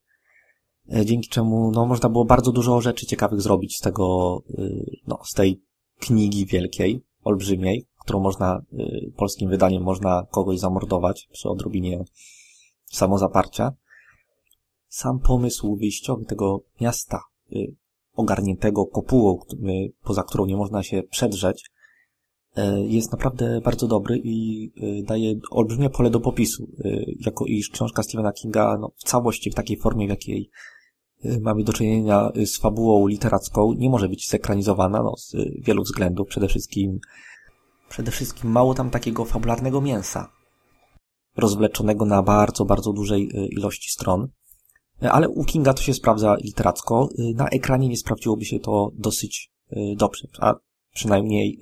dzięki 1.04 1.28
czemu 1.28 1.70
no, 1.70 1.86
można 1.86 2.08
było 2.08 2.24
bardzo 2.24 2.52
dużo 2.52 2.80
rzeczy 2.80 3.06
ciekawych 3.06 3.40
zrobić 3.40 3.76
z 3.76 3.80
tego, 3.80 4.38
no, 5.06 5.18
z 5.24 5.32
tej 5.32 5.62
knigi 5.98 6.46
wielkiej, 6.46 7.04
olbrzymiej, 7.24 7.86
którą 8.00 8.20
można, 8.20 8.62
polskim 9.16 9.50
wydaniem 9.50 9.82
można 9.82 10.26
kogoś 10.30 10.58
zamordować 10.58 11.28
przy 11.32 11.48
odrobinie 11.48 12.04
samozaparcia 12.84 13.72
sam 14.92 15.20
pomysł 15.20 15.76
wyjściowy 15.76 16.24
tego 16.24 16.60
miasta 16.80 17.20
y, 17.52 17.74
ogarniętego 18.14 18.86
kopułą, 18.86 19.38
y, 19.52 19.92
poza 20.02 20.22
którą 20.22 20.46
nie 20.46 20.56
można 20.56 20.82
się 20.82 21.02
przedrzeć, 21.02 21.70
y, 22.58 22.62
jest 22.86 23.12
naprawdę 23.12 23.60
bardzo 23.60 23.86
dobry 23.86 24.20
i 24.24 24.70
daje 25.04 25.34
olbrzymie 25.50 25.90
pole 25.90 26.10
do 26.10 26.20
popisu, 26.20 26.68
jako 27.26 27.44
iż 27.46 27.68
książka 27.68 28.02
Stephena 28.02 28.32
Kinga 28.32 28.78
no, 28.80 28.92
w 28.96 29.04
całości, 29.04 29.50
w 29.50 29.54
takiej 29.54 29.76
formie, 29.76 30.06
w 30.06 30.10
jakiej 30.10 30.50
mamy 31.40 31.64
do 31.64 31.72
czynienia 31.72 32.30
z 32.46 32.56
fabułą 32.56 33.06
literacką, 33.06 33.72
nie 33.72 33.90
może 33.90 34.08
być 34.08 34.28
zekranizowana 34.28 35.02
no, 35.02 35.16
z 35.16 35.36
wielu 35.60 35.82
względów. 35.82 36.28
Przede 36.28 36.48
wszystkim, 36.48 36.98
przede 37.88 38.10
wszystkim 38.10 38.50
mało 38.50 38.74
tam 38.74 38.90
takiego 38.90 39.24
fabularnego 39.24 39.80
mięsa, 39.80 40.32
rozwleczonego 41.36 42.04
na 42.04 42.22
bardzo, 42.22 42.64
bardzo 42.64 42.92
dużej 42.92 43.28
ilości 43.50 43.90
stron. 43.90 44.28
Ale 45.10 45.28
u 45.28 45.44
Kinga 45.44 45.74
to 45.74 45.82
się 45.82 45.94
sprawdza 45.94 46.36
literacko. 46.44 47.08
Y, 47.18 47.34
na 47.36 47.48
ekranie 47.48 47.88
nie 47.88 47.96
sprawdziłoby 47.96 48.44
się 48.44 48.60
to 48.60 48.90
dosyć 48.94 49.50
y, 49.72 49.76
dobrze, 49.96 50.28
a 50.40 50.54
przynajmniej 50.94 51.58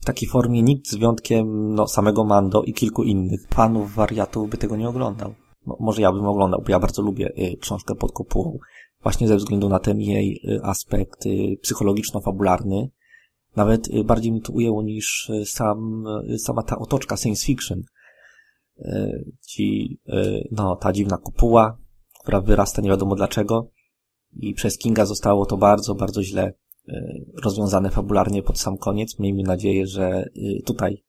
w 0.00 0.04
takiej 0.04 0.28
formie 0.28 0.62
nikt 0.62 0.88
z 0.88 0.94
wyjątkiem 0.94 1.74
no, 1.74 1.88
samego 1.88 2.24
Mando 2.24 2.62
i 2.62 2.72
kilku 2.72 3.02
innych 3.02 3.46
fanów 3.48 3.94
wariatów 3.94 4.50
by 4.50 4.56
tego 4.56 4.76
nie 4.76 4.88
oglądał. 4.88 5.34
No, 5.66 5.76
może 5.80 6.02
ja 6.02 6.12
bym 6.12 6.26
oglądał, 6.26 6.62
bo 6.62 6.70
ja 6.70 6.80
bardzo 6.80 7.02
lubię 7.02 7.32
książkę 7.60 7.94
pod 7.94 8.12
kopułą. 8.12 8.58
Właśnie 9.02 9.28
ze 9.28 9.36
względu 9.36 9.68
na 9.68 9.78
ten 9.78 10.00
jej 10.00 10.40
aspekt 10.62 11.24
psychologiczno-fabularny. 11.62 12.88
Nawet 13.56 14.02
bardziej 14.04 14.32
mi 14.32 14.40
to 14.42 14.52
ujęło 14.52 14.82
niż 14.82 15.30
sam, 15.44 16.04
sama 16.38 16.62
ta 16.62 16.78
otoczka 16.78 17.16
science 17.16 17.46
fiction. 17.46 17.82
Ci, 19.46 19.98
no, 20.50 20.76
ta 20.76 20.92
dziwna 20.92 21.18
kopuła, 21.18 21.78
która 22.24 22.40
wyrasta 22.40 22.82
nie 22.82 22.90
wiadomo 22.90 23.14
dlaczego 23.14 23.70
i 24.36 24.54
przez 24.54 24.78
Kinga 24.78 25.06
zostało 25.06 25.46
to 25.46 25.56
bardzo, 25.56 25.94
bardzo 25.94 26.22
źle 26.22 26.52
e, 26.88 27.14
rozwiązane 27.42 27.90
fabularnie 27.90 28.42
pod 28.42 28.58
sam 28.58 28.76
koniec. 28.76 29.18
Miejmy 29.18 29.42
nadzieję, 29.42 29.86
że 29.86 30.04
e, 30.06 30.24
tutaj 30.66 31.04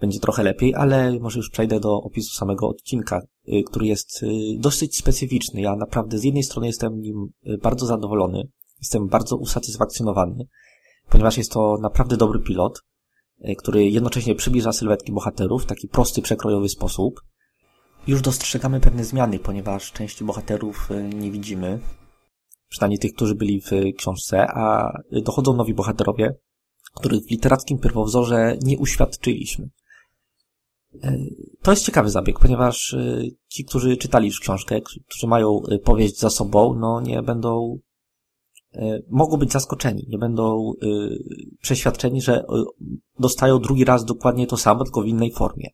będzie 0.00 0.20
trochę 0.20 0.42
lepiej, 0.42 0.74
ale 0.74 1.18
może 1.20 1.38
już 1.38 1.50
przejdę 1.50 1.80
do 1.80 2.02
opisu 2.02 2.36
samego 2.36 2.68
odcinka, 2.68 3.22
e, 3.46 3.62
który 3.62 3.86
jest 3.86 4.24
dosyć 4.56 4.96
specyficzny. 4.96 5.60
Ja 5.60 5.76
naprawdę 5.76 6.18
z 6.18 6.24
jednej 6.24 6.42
strony 6.42 6.66
jestem 6.66 7.00
nim 7.00 7.28
bardzo 7.62 7.86
zadowolony, 7.86 8.48
jestem 8.78 9.08
bardzo 9.08 9.36
usatysfakcjonowany, 9.36 10.46
ponieważ 11.08 11.38
jest 11.38 11.52
to 11.52 11.78
naprawdę 11.80 12.16
dobry 12.16 12.40
pilot, 12.40 12.82
który 13.58 13.90
jednocześnie 13.90 14.34
przybliża 14.34 14.72
sylwetki 14.72 15.12
bohaterów 15.12 15.62
w 15.62 15.66
taki 15.66 15.88
prosty, 15.88 16.22
przekrojowy 16.22 16.68
sposób, 16.68 17.20
już 18.06 18.22
dostrzegamy 18.22 18.80
pewne 18.80 19.04
zmiany, 19.04 19.38
ponieważ 19.38 19.92
części 19.92 20.24
bohaterów 20.24 20.90
e, 20.90 21.02
nie 21.02 21.30
widzimy, 21.30 21.80
przynajmniej 22.68 22.98
tych, 22.98 23.12
którzy 23.12 23.34
byli 23.34 23.60
w 23.60 23.70
książce, 23.98 24.46
a 24.48 24.92
dochodzą 25.12 25.56
nowi 25.56 25.74
bohaterowie, 25.74 26.34
których 26.94 27.22
w 27.24 27.30
literackim 27.30 27.78
pierwowzorze 27.78 28.56
nie 28.62 28.78
uświadczyliśmy. 28.78 29.68
E, 31.02 31.16
to 31.62 31.70
jest 31.70 31.84
ciekawy 31.84 32.10
zabieg, 32.10 32.38
ponieważ 32.38 32.94
e, 32.94 33.22
ci, 33.48 33.64
którzy 33.64 33.96
czytali 33.96 34.26
już 34.26 34.40
książkę, 34.40 34.80
którzy 34.80 35.26
mają 35.26 35.60
powieść 35.84 36.18
za 36.18 36.30
sobą, 36.30 36.74
no 36.74 37.00
nie 37.00 37.22
będą, 37.22 37.78
mogą 39.10 39.36
być 39.36 39.52
zaskoczeni, 39.52 40.06
nie 40.08 40.18
będą 40.18 40.72
przeświadczeni, 41.62 42.20
że 42.20 42.44
dostają 43.18 43.58
drugi 43.58 43.84
raz 43.84 44.04
dokładnie 44.04 44.46
to 44.46 44.56
samo, 44.56 44.84
tylko 44.84 45.02
w 45.02 45.06
innej 45.06 45.32
formie. 45.32 45.68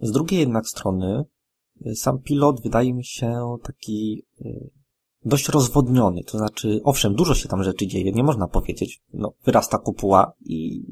Z 0.00 0.12
drugiej 0.12 0.40
jednak 0.40 0.68
strony, 0.68 1.24
y, 1.86 1.96
sam 1.96 2.18
pilot 2.18 2.62
wydaje 2.62 2.94
mi 2.94 3.04
się 3.04 3.56
taki 3.62 4.26
y, 4.40 4.70
dość 5.24 5.48
rozwodniony. 5.48 6.24
To 6.24 6.38
znaczy, 6.38 6.80
owszem, 6.84 7.14
dużo 7.14 7.34
się 7.34 7.48
tam 7.48 7.62
rzeczy 7.62 7.86
dzieje, 7.86 8.12
nie 8.12 8.22
można 8.22 8.48
powiedzieć. 8.48 9.02
No, 9.12 9.32
wyrasta 9.44 9.78
kopuła 9.78 10.32
i 10.40 10.84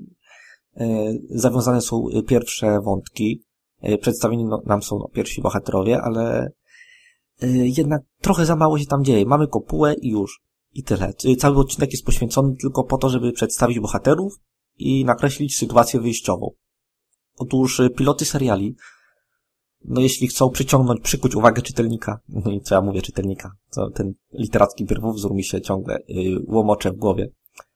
y, 0.81 0.85
zawiązane 1.31 1.81
są 1.81 2.07
pierwsze 2.29 2.81
wątki. 2.81 3.43
Przedstawieni 4.01 4.45
no, 4.45 4.63
nam 4.67 4.83
są 4.83 5.01
pierwsi 5.13 5.43
bohaterowie, 5.43 6.03
ale 6.03 6.53
jednak 7.53 8.03
trochę 8.21 8.47
za 8.47 8.57
mało 8.57 8.79
się 8.79 8.87
tam 8.87 9.05
dzieje. 9.05 9.27
Mamy 9.27 9.49
kopułę 9.49 9.95
i 9.95 10.09
już. 10.09 10.43
I 10.73 10.83
tyle. 10.83 11.13
Cały 11.39 11.59
odcinek 11.59 11.93
jest 11.93 12.05
poświęcony 12.05 12.57
tylko 12.57 12.85
po 12.85 12.99
to, 12.99 13.09
żeby 13.09 13.33
przedstawić 13.33 13.81
bohaterów 13.81 14.41
i 14.77 15.05
nakreślić 15.05 15.57
sytuację 15.57 16.01
wyjściową. 16.01 16.51
Otóż 17.37 17.81
piloty 17.97 18.25
seriali 18.25 18.77
no 19.89 20.01
jeśli 20.01 20.29
chcą 20.29 20.51
przyciągnąć, 20.51 21.01
przykuć 21.01 21.35
uwagę 21.35 21.63
czytelnika, 21.63 22.21
no 22.29 22.51
i 22.51 22.61
co 22.61 22.75
ja 22.75 22.81
mówię 22.81 23.03
czytelnika, 23.03 23.53
co 23.71 23.91
ten 23.91 24.13
literacki 24.33 24.87
pierwowzór 24.87 25.35
mi 25.35 25.45
się 25.45 25.61
ciągle 25.61 25.99
yy, 26.09 26.45
łomocze 26.47 26.93
w 26.93 26.97
głowie. 26.97 27.29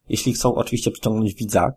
Jeśli 0.09 0.33
chcą 0.33 0.55
oczywiście 0.55 0.91
przyciągnąć 0.91 1.35
widza, 1.35 1.73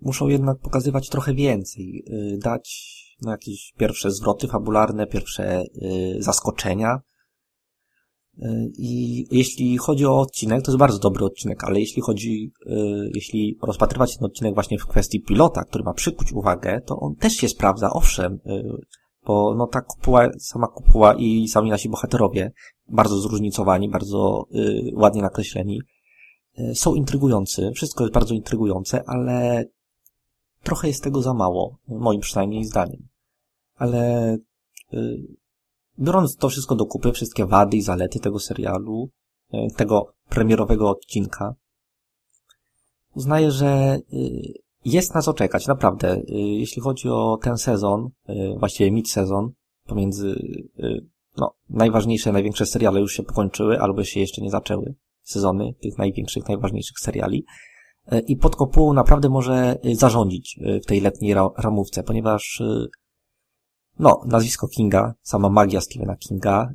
muszą 0.00 0.28
jednak 0.28 0.58
pokazywać 0.58 1.08
trochę 1.08 1.34
więcej, 1.34 2.04
yy, 2.06 2.38
dać 2.38 2.94
no, 3.22 3.30
jakieś 3.30 3.72
pierwsze 3.78 4.10
zwroty 4.10 4.48
fabularne, 4.48 5.06
pierwsze 5.06 5.64
yy, 5.74 6.22
zaskoczenia. 6.22 7.00
Y, 8.42 8.70
I 8.78 9.24
jeśli 9.30 9.78
chodzi 9.78 10.06
o 10.06 10.20
odcinek, 10.20 10.64
to 10.64 10.70
jest 10.70 10.78
bardzo 10.78 10.98
dobry 10.98 11.24
odcinek, 11.24 11.64
ale 11.64 11.80
jeśli 11.80 12.02
chodzi, 12.02 12.52
y, 12.66 13.10
jeśli 13.14 13.58
rozpatrywać 13.62 14.16
ten 14.16 14.26
odcinek 14.26 14.54
właśnie 14.54 14.78
w 14.78 14.86
kwestii 14.86 15.20
pilota, 15.20 15.64
który 15.64 15.84
ma 15.84 15.94
przykuć 15.94 16.32
uwagę, 16.32 16.80
to 16.86 17.00
on 17.00 17.14
też 17.14 17.32
się 17.32 17.48
sprawdza, 17.48 17.90
owszem, 17.90 18.32
y, 18.46 18.62
bo 19.28 19.54
no 19.54 19.66
ta 19.66 19.80
kopuła, 19.80 20.28
sama 20.38 20.66
kopuła 20.66 21.14
i 21.14 21.48
sami 21.48 21.70
nasi 21.70 21.88
bohaterowie, 21.88 22.52
bardzo 22.88 23.16
zróżnicowani, 23.16 23.88
bardzo 23.88 24.46
y, 24.54 24.92
ładnie 24.94 25.22
nakreśleni, 25.22 25.80
y, 26.58 26.74
są 26.74 26.94
intrygujący. 26.94 27.72
Wszystko 27.74 28.04
jest 28.04 28.14
bardzo 28.14 28.34
intrygujące, 28.34 29.02
ale 29.06 29.64
trochę 30.62 30.88
jest 30.88 31.04
tego 31.04 31.22
za 31.22 31.34
mało, 31.34 31.78
moim 31.88 32.20
przynajmniej 32.20 32.64
zdaniem. 32.64 33.08
Ale 33.76 34.34
y, 34.92 35.36
biorąc 35.98 36.36
to 36.36 36.48
wszystko 36.48 36.74
do 36.74 36.86
kupy, 36.86 37.12
wszystkie 37.12 37.46
wady 37.46 37.76
i 37.76 37.82
zalety 37.82 38.20
tego 38.20 38.38
serialu, 38.38 39.10
y, 39.54 39.58
tego 39.76 40.12
premierowego 40.28 40.90
odcinka, 40.90 41.54
uznaję, 43.14 43.50
że 43.50 43.98
y, 44.12 44.67
jest 44.84 45.14
na 45.14 45.22
co 45.22 45.34
czekać, 45.34 45.66
naprawdę. 45.66 46.16
Y, 46.16 46.24
jeśli 46.38 46.82
chodzi 46.82 47.08
o 47.08 47.38
ten 47.42 47.56
sezon, 47.56 48.08
y, 48.28 48.54
właściwie 48.58 48.90
mid-sezon, 48.90 49.48
pomiędzy, 49.86 50.28
y, 50.78 51.06
no, 51.36 51.54
najważniejsze, 51.70 52.32
największe 52.32 52.66
seriale 52.66 53.00
już 53.00 53.12
się 53.12 53.22
pokończyły, 53.22 53.80
albo 53.80 54.04
się 54.04 54.20
jeszcze 54.20 54.42
nie 54.42 54.50
zaczęły 54.50 54.94
sezony 55.22 55.74
tych 55.82 55.98
największych, 55.98 56.48
najważniejszych 56.48 56.98
seriali. 56.98 57.44
I 58.26 58.36
pod 58.36 58.56
kopułą 58.56 58.92
naprawdę 58.92 59.28
może 59.28 59.78
zarządzić 59.92 60.60
w 60.82 60.86
tej 60.86 61.00
letniej 61.00 61.34
ramówce, 61.34 62.02
ponieważ 62.02 62.62
no, 63.98 64.22
nazwisko 64.26 64.68
Kinga, 64.68 65.14
sama 65.22 65.48
magia 65.48 65.80
Stephena 65.80 66.16
Kinga, 66.16 66.72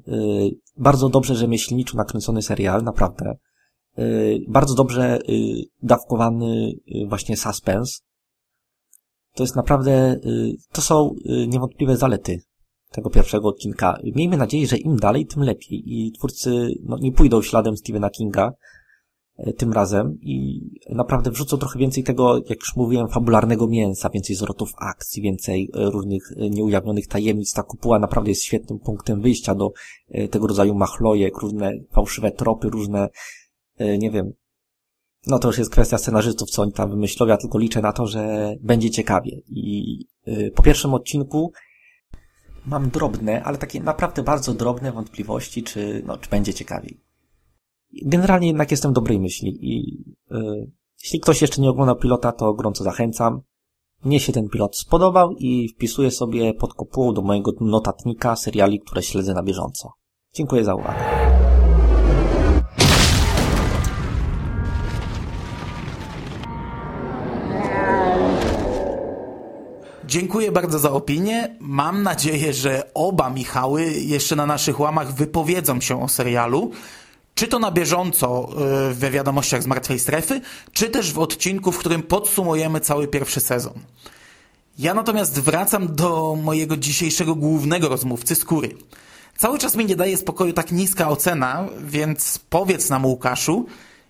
bardzo 0.78 1.10
dobrze 1.10 1.36
rzemieślniczo 1.36 1.98
nakręcony 1.98 2.42
serial, 2.42 2.84
naprawdę. 2.84 3.38
Y, 4.00 4.40
bardzo 4.48 4.76
dobrze 4.76 5.20
y, 5.30 5.64
dawkowany 5.84 6.74
y, 6.96 7.08
właśnie 7.08 7.38
suspens. 7.38 8.02
To 9.36 9.44
jest 9.44 9.56
naprawdę, 9.56 10.20
to 10.72 10.82
są 10.82 11.16
niewątpliwe 11.48 11.98
zalety 11.98 12.42
tego 12.92 13.10
pierwszego 13.10 13.48
odcinka. 13.48 13.98
Miejmy 14.16 14.38
nadzieję, 14.38 14.68
że 14.68 14.78
im 14.78 14.96
dalej, 14.96 15.26
tym 15.26 15.44
lepiej 15.44 15.84
i 15.86 16.12
twórcy 16.12 16.74
no, 16.84 16.98
nie 16.98 17.12
pójdą 17.12 17.42
śladem 17.42 17.78
Stephena 17.78 18.10
Kinga 18.10 18.54
tym 19.58 19.74
razem 19.74 20.18
i 20.22 20.62
naprawdę 20.90 21.32
wrzucą 21.32 21.58
trochę 21.58 21.80
więcej 21.80 22.04
tego, 22.04 22.38
jak 22.38 22.60
już 22.60 22.76
mówiłem, 22.76 23.08
fabularnego 23.08 23.68
mięsa, 23.68 24.10
więcej 24.10 24.36
zwrotów 24.36 24.74
akcji, 24.78 25.22
więcej 25.24 25.70
różnych 25.74 26.24
nieujawnionych 26.50 27.08
tajemnic. 27.08 27.54
Ta 27.54 27.64
kupuła 27.64 28.00
naprawdę 28.00 28.32
jest 28.32 28.44
świetnym 28.44 28.80
punktem 28.80 29.22
wyjścia 29.22 29.56
do 29.56 29.72
tego 30.32 30.48
rodzaju 30.48 30.76
machlojek, 30.76 31.38
różne 31.38 31.72
fałszywe 31.92 32.32
tropy, 32.32 32.70
różne, 32.70 33.10
nie 33.98 34.12
wiem, 34.12 34.32
no 35.28 35.40
to 35.40 35.48
już 35.48 35.58
jest 35.58 35.72
kwestia 35.72 35.98
scenarzystów, 35.98 36.50
co 36.50 36.62
oni 36.62 36.72
tam 36.72 36.90
wymyślą, 36.90 37.28
ja 37.28 37.38
tylko 37.38 37.58
liczę 37.58 37.82
na 37.82 37.94
to, 37.94 38.08
że 38.08 38.54
będzie 38.62 38.92
ciekawie. 38.92 39.42
I 39.48 39.98
po 40.56 40.64
pierwszym 40.64 40.94
odcinku 40.94 41.52
mam 42.66 42.90
drobne, 42.90 43.44
ale 43.44 43.58
takie 43.58 43.80
naprawdę 43.80 44.24
bardzo 44.24 44.54
drobne 44.54 44.92
wątpliwości, 44.92 45.64
czy, 45.64 46.04
no, 46.06 46.18
czy 46.18 46.30
będzie 46.30 46.54
ciekawiej. 46.54 47.02
Generalnie 48.06 48.48
jednak 48.48 48.72
jestem 48.72 48.94
dobrej 48.94 49.20
myśli 49.20 49.58
i 49.62 50.04
yy, 50.32 50.72
jeśli 51.04 51.20
ktoś 51.20 51.42
jeszcze 51.42 51.62
nie 51.62 51.70
oglądał 51.70 51.96
pilota, 51.96 52.32
to 52.32 52.54
gorąco 52.54 52.84
zachęcam. 52.84 53.42
Mnie 54.06 54.20
się 54.20 54.34
ten 54.34 54.50
pilot 54.50 54.78
spodobał 54.78 55.32
i 55.32 55.70
wpisuję 55.70 56.12
sobie 56.12 56.54
pod 56.54 56.74
kopułą 56.74 57.14
do 57.14 57.22
mojego 57.22 57.52
notatnika 57.62 58.36
seriali, 58.36 58.80
które 58.80 59.04
śledzę 59.04 59.34
na 59.34 59.44
bieżąco. 59.44 59.94
Dziękuję 60.34 60.64
za 60.64 60.76
uwagę. 60.76 61.23
Dziękuję 70.14 70.52
bardzo 70.52 70.80
za 70.80 70.92
opinię. 70.92 71.56
Mam 71.60 72.04
nadzieję, 72.04 72.54
że 72.54 72.92
oba 72.94 73.30
Michały 73.30 73.92
jeszcze 73.92 74.36
na 74.36 74.46
naszych 74.46 74.80
łamach 74.80 75.14
wypowiedzą 75.14 75.82
się 75.82 76.04
o 76.04 76.08
serialu. 76.08 76.72
Czy 77.36 77.48
to 77.48 77.60
na 77.60 77.72
bieżąco 77.72 78.50
we 78.92 79.12
wiadomościach 79.12 79.64
z 79.64 79.68
Martwej 79.68 80.00
Strefy, 80.00 80.42
czy 80.74 80.90
też 80.90 81.14
w 81.14 81.20
odcinku, 81.20 81.72
w 81.72 81.78
którym 81.78 82.04
podsumujemy 82.04 82.80
cały 82.80 83.08
pierwszy 83.08 83.40
sezon. 83.40 83.74
Ja 84.80 84.94
natomiast 84.94 85.40
wracam 85.40 85.96
do 85.96 86.38
mojego 86.44 86.78
dzisiejszego 86.78 87.36
głównego 87.36 87.90
rozmówcy, 87.90 88.36
Skóry. 88.36 88.76
Cały 89.38 89.60
czas 89.60 89.76
mi 89.76 89.86
nie 89.86 89.96
daje 89.96 90.18
spokoju 90.18 90.54
tak 90.54 90.72
niska 90.72 91.10
ocena, 91.10 91.68
więc 91.84 92.40
powiedz 92.50 92.90
nam 92.90 93.06
Łukaszu, 93.06 93.66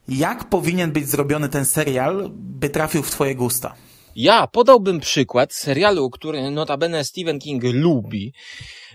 jak 0.07 0.43
powinien 0.43 0.91
być 0.91 1.09
zrobiony 1.09 1.49
ten 1.49 1.65
serial, 1.65 2.29
by 2.33 2.69
trafił 2.69 3.03
w 3.03 3.11
twoje 3.11 3.35
gusta? 3.35 3.75
Ja 4.15 4.47
podałbym 4.47 4.99
przykład 4.99 5.53
serialu, 5.53 6.09
który 6.09 6.51
notabene 6.51 7.03
Stephen 7.03 7.39
King 7.39 7.63
lubi, 7.63 8.33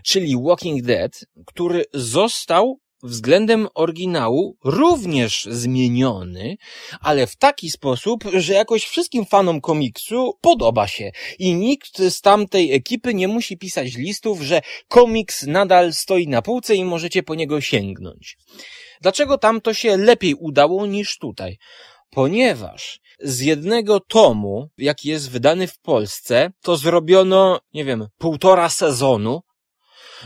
czyli 0.04 0.36
Walking 0.42 0.82
Dead, 0.82 1.24
który 1.46 1.84
został 1.94 2.80
względem 3.02 3.68
oryginału 3.74 4.56
również 4.64 5.48
zmieniony, 5.50 6.56
ale 7.00 7.26
w 7.26 7.36
taki 7.36 7.70
sposób, 7.70 8.24
że 8.32 8.54
jakoś 8.54 8.84
wszystkim 8.84 9.26
fanom 9.26 9.60
komiksu 9.60 10.32
podoba 10.40 10.88
się 10.88 11.10
i 11.38 11.54
nikt 11.54 11.98
z 11.98 12.20
tamtej 12.20 12.72
ekipy 12.72 13.14
nie 13.14 13.28
musi 13.28 13.58
pisać 13.58 13.94
listów, 13.94 14.40
że 14.40 14.62
komiks 14.88 15.42
nadal 15.42 15.92
stoi 15.92 16.28
na 16.28 16.42
półce 16.42 16.74
i 16.74 16.84
możecie 16.84 17.22
po 17.22 17.34
niego 17.34 17.60
sięgnąć. 17.60 18.36
Dlaczego 19.00 19.38
tam 19.38 19.60
to 19.60 19.74
się 19.74 19.96
lepiej 19.96 20.34
udało 20.34 20.86
niż 20.86 21.18
tutaj? 21.18 21.58
Ponieważ 22.10 23.00
z 23.20 23.40
jednego 23.40 24.00
tomu, 24.00 24.68
jaki 24.78 25.08
jest 25.08 25.30
wydany 25.30 25.66
w 25.66 25.78
Polsce, 25.78 26.52
to 26.62 26.76
zrobiono, 26.76 27.60
nie 27.74 27.84
wiem, 27.84 28.08
półtora 28.18 28.68
sezonu. 28.68 29.40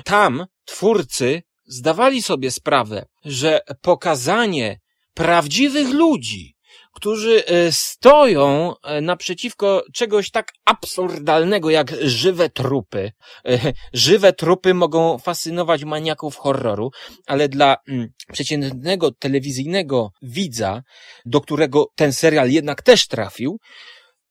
Tam 0.05 0.47
twórcy 0.65 1.43
zdawali 1.67 2.23
sobie 2.23 2.51
sprawę, 2.51 3.07
że 3.25 3.61
pokazanie 3.81 4.81
prawdziwych 5.15 5.91
ludzi, 5.91 6.57
którzy 6.93 7.47
e, 7.47 7.73
stoją 7.73 8.75
e, 8.83 9.01
naprzeciwko 9.01 9.85
czegoś 9.95 10.31
tak 10.31 10.53
absurdalnego 10.65 11.71
jak 11.71 11.93
żywe 12.03 12.51
trupy. 12.51 13.13
E, 13.47 13.73
żywe 13.93 14.33
trupy 14.33 14.75
mogą 14.75 15.19
fascynować 15.19 15.85
maniaków 15.85 16.37
horroru, 16.37 16.91
ale 17.27 17.49
dla 17.49 17.77
mm, 17.89 18.09
przeciętnego 18.33 19.11
telewizyjnego 19.11 20.11
widza, 20.23 20.83
do 21.25 21.41
którego 21.41 21.87
ten 21.97 22.13
serial 22.13 22.51
jednak 22.51 22.83
też 22.83 23.07
trafił, 23.07 23.59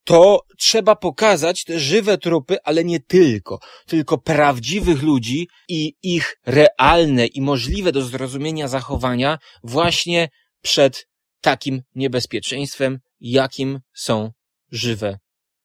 to 0.04 0.42
trzeba 0.58 0.96
pokazać 0.96 1.64
te 1.64 1.80
żywe 1.80 2.18
trupy, 2.18 2.58
ale 2.64 2.84
nie 2.84 3.00
tylko, 3.00 3.60
tylko 3.88 4.18
prawdziwych 4.18 5.02
ludzi 5.02 5.48
i 5.68 5.94
ich 6.04 6.38
realne 6.46 7.26
i 7.26 7.42
możliwe 7.42 7.92
do 7.92 8.02
zrozumienia 8.02 8.68
zachowania 8.68 9.38
właśnie 9.64 10.30
przed 10.62 11.11
takim 11.42 11.82
niebezpieczeństwem, 11.96 13.00
jakim 13.20 13.80
są 13.94 14.32
żywe 14.72 15.20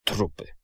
trupy. 0.05 0.57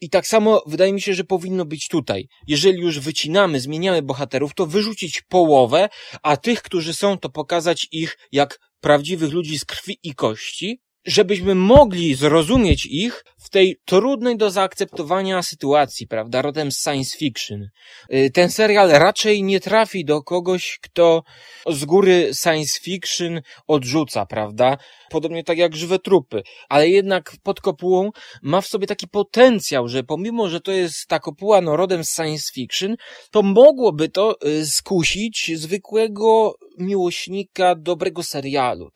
I 0.00 0.10
tak 0.10 0.26
samo 0.26 0.62
wydaje 0.66 0.92
mi 0.92 1.00
się, 1.00 1.14
że 1.14 1.24
powinno 1.24 1.64
być 1.64 1.88
tutaj. 1.88 2.28
Jeżeli 2.46 2.80
już 2.80 3.00
wycinamy, 3.00 3.60
zmieniamy 3.60 4.02
bohaterów, 4.02 4.54
to 4.54 4.66
wyrzucić 4.66 5.22
połowę, 5.22 5.88
a 6.22 6.36
tych, 6.36 6.62
którzy 6.62 6.94
są, 6.94 7.18
to 7.18 7.30
pokazać 7.30 7.88
ich 7.92 8.18
jak 8.32 8.58
prawdziwych 8.80 9.32
ludzi 9.32 9.58
z 9.58 9.64
krwi 9.64 9.98
i 10.02 10.14
kości, 10.14 10.80
żebyśmy 11.04 11.54
mogli 11.54 12.14
zrozumieć 12.14 12.86
ich 12.86 13.24
w 13.38 13.50
tej 13.50 13.76
trudnej 13.84 14.36
do 14.36 14.50
zaakceptowania 14.50 15.42
sytuacji, 15.42 16.06
prawda, 16.06 16.42
rodem 16.42 16.70
science 16.70 17.18
fiction. 17.18 17.68
Y, 18.14 18.30
ten 18.34 18.50
serial 18.50 18.88
raczej 18.88 19.42
nie 19.42 19.60
trafi 19.60 20.04
do 20.04 20.22
kogoś, 20.22 20.78
kto 20.82 21.22
z 21.66 21.84
góry 21.84 22.30
science 22.42 22.80
fiction 22.80 23.40
odrzuca, 23.66 24.26
prawda? 24.26 24.76
Podobnie 25.10 25.44
tak 25.44 25.58
jak 25.58 25.76
żywe 25.76 25.98
trupy, 25.98 26.42
ale 26.68 26.88
jednak 26.88 27.32
pod 27.42 27.60
kopułą 27.60 28.10
ma 28.42 28.60
w 28.60 28.66
sobie 28.66 28.86
taki 28.86 29.08
potencjał, 29.08 29.88
że 29.88 30.02
pomimo, 30.02 30.48
że 30.48 30.60
to 30.60 30.72
jest 30.72 31.06
ta 31.08 31.18
kopuła 31.18 31.60
no, 31.60 31.76
rodem 31.76 32.04
science 32.04 32.52
fiction, 32.54 32.96
to 33.30 33.42
mogłoby 33.42 34.08
to 34.08 34.36
y, 34.46 34.66
skusić 34.66 35.50
zwykłego 35.54 36.54
miłośnika 36.80 37.74
dobrego 37.74 38.22
serialu, 38.22 38.90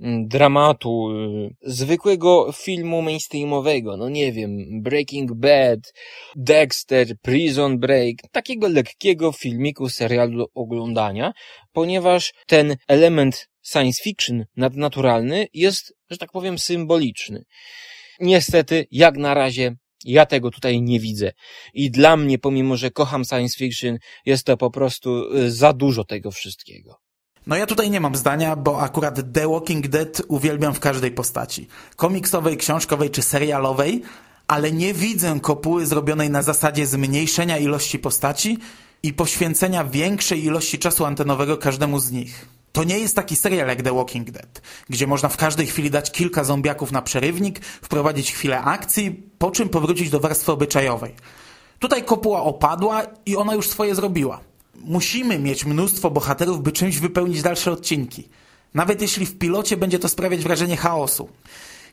mm, 0.00 0.28
dramatu, 0.28 1.10
y, 1.10 1.50
zwykłego 1.62 2.52
filmu 2.52 3.02
mainstreamowego, 3.02 3.96
no 3.96 4.08
nie 4.08 4.32
wiem, 4.32 4.82
Breaking 4.82 5.32
Bad, 5.34 5.80
Dexter, 6.36 7.06
Prison 7.22 7.78
Break, 7.78 8.16
takiego 8.32 8.68
lekkiego 8.68 9.32
filmiku, 9.32 9.88
serialu 9.88 10.38
do 10.38 10.46
oglądania, 10.54 11.32
ponieważ 11.72 12.32
ten 12.46 12.76
element 12.88 13.48
science 13.62 14.02
fiction 14.02 14.44
nadnaturalny 14.56 15.46
jest, 15.54 15.94
że 16.10 16.18
tak 16.18 16.32
powiem, 16.32 16.58
symboliczny. 16.58 17.44
Niestety, 18.20 18.86
jak 18.90 19.16
na 19.16 19.34
razie 19.34 19.76
ja 20.04 20.26
tego 20.26 20.50
tutaj 20.50 20.82
nie 20.82 21.00
widzę. 21.00 21.32
I 21.74 21.90
dla 21.90 22.16
mnie, 22.16 22.38
pomimo 22.38 22.76
że 22.76 22.90
kocham 22.90 23.24
science 23.24 23.58
fiction, 23.58 23.98
jest 24.26 24.46
to 24.46 24.56
po 24.56 24.70
prostu 24.70 25.36
y, 25.36 25.50
za 25.50 25.72
dużo 25.72 26.04
tego 26.04 26.30
wszystkiego. 26.30 26.96
No 27.48 27.56
ja 27.56 27.66
tutaj 27.66 27.90
nie 27.90 28.00
mam 28.00 28.16
zdania, 28.16 28.56
bo 28.56 28.80
akurat 28.80 29.32
The 29.32 29.48
Walking 29.48 29.88
Dead 29.88 30.22
uwielbiam 30.28 30.74
w 30.74 30.80
każdej 30.80 31.10
postaci. 31.10 31.68
Komiksowej, 31.96 32.56
książkowej 32.56 33.10
czy 33.10 33.22
serialowej, 33.22 34.02
ale 34.48 34.72
nie 34.72 34.94
widzę 34.94 35.40
kopuły 35.42 35.86
zrobionej 35.86 36.30
na 36.30 36.42
zasadzie 36.42 36.86
zmniejszenia 36.86 37.58
ilości 37.58 37.98
postaci 37.98 38.58
i 39.02 39.12
poświęcenia 39.12 39.84
większej 39.84 40.44
ilości 40.44 40.78
czasu 40.78 41.04
antenowego 41.04 41.56
każdemu 41.56 41.98
z 41.98 42.10
nich. 42.10 42.48
To 42.72 42.84
nie 42.84 42.98
jest 42.98 43.16
taki 43.16 43.36
serial 43.36 43.68
jak 43.68 43.82
The 43.82 43.94
Walking 43.94 44.30
Dead, 44.30 44.62
gdzie 44.90 45.06
można 45.06 45.28
w 45.28 45.36
każdej 45.36 45.66
chwili 45.66 45.90
dać 45.90 46.12
kilka 46.12 46.44
zombiaków 46.44 46.92
na 46.92 47.02
przerywnik, 47.02 47.64
wprowadzić 47.64 48.32
chwilę 48.32 48.60
akcji, 48.60 49.22
po 49.38 49.50
czym 49.50 49.68
powrócić 49.68 50.10
do 50.10 50.20
warstwy 50.20 50.52
obyczajowej. 50.52 51.14
Tutaj 51.78 52.04
kopuła 52.04 52.42
opadła 52.42 53.02
i 53.26 53.36
ona 53.36 53.54
już 53.54 53.68
swoje 53.68 53.94
zrobiła 53.94 54.47
musimy 54.84 55.38
mieć 55.38 55.64
mnóstwo 55.64 56.10
bohaterów, 56.10 56.62
by 56.62 56.72
czymś 56.72 56.98
wypełnić 56.98 57.42
dalsze 57.42 57.72
odcinki. 57.72 58.28
Nawet 58.74 59.02
jeśli 59.02 59.26
w 59.26 59.38
pilocie 59.38 59.76
będzie 59.76 59.98
to 59.98 60.08
sprawiać 60.08 60.42
wrażenie 60.42 60.76
chaosu. 60.76 61.28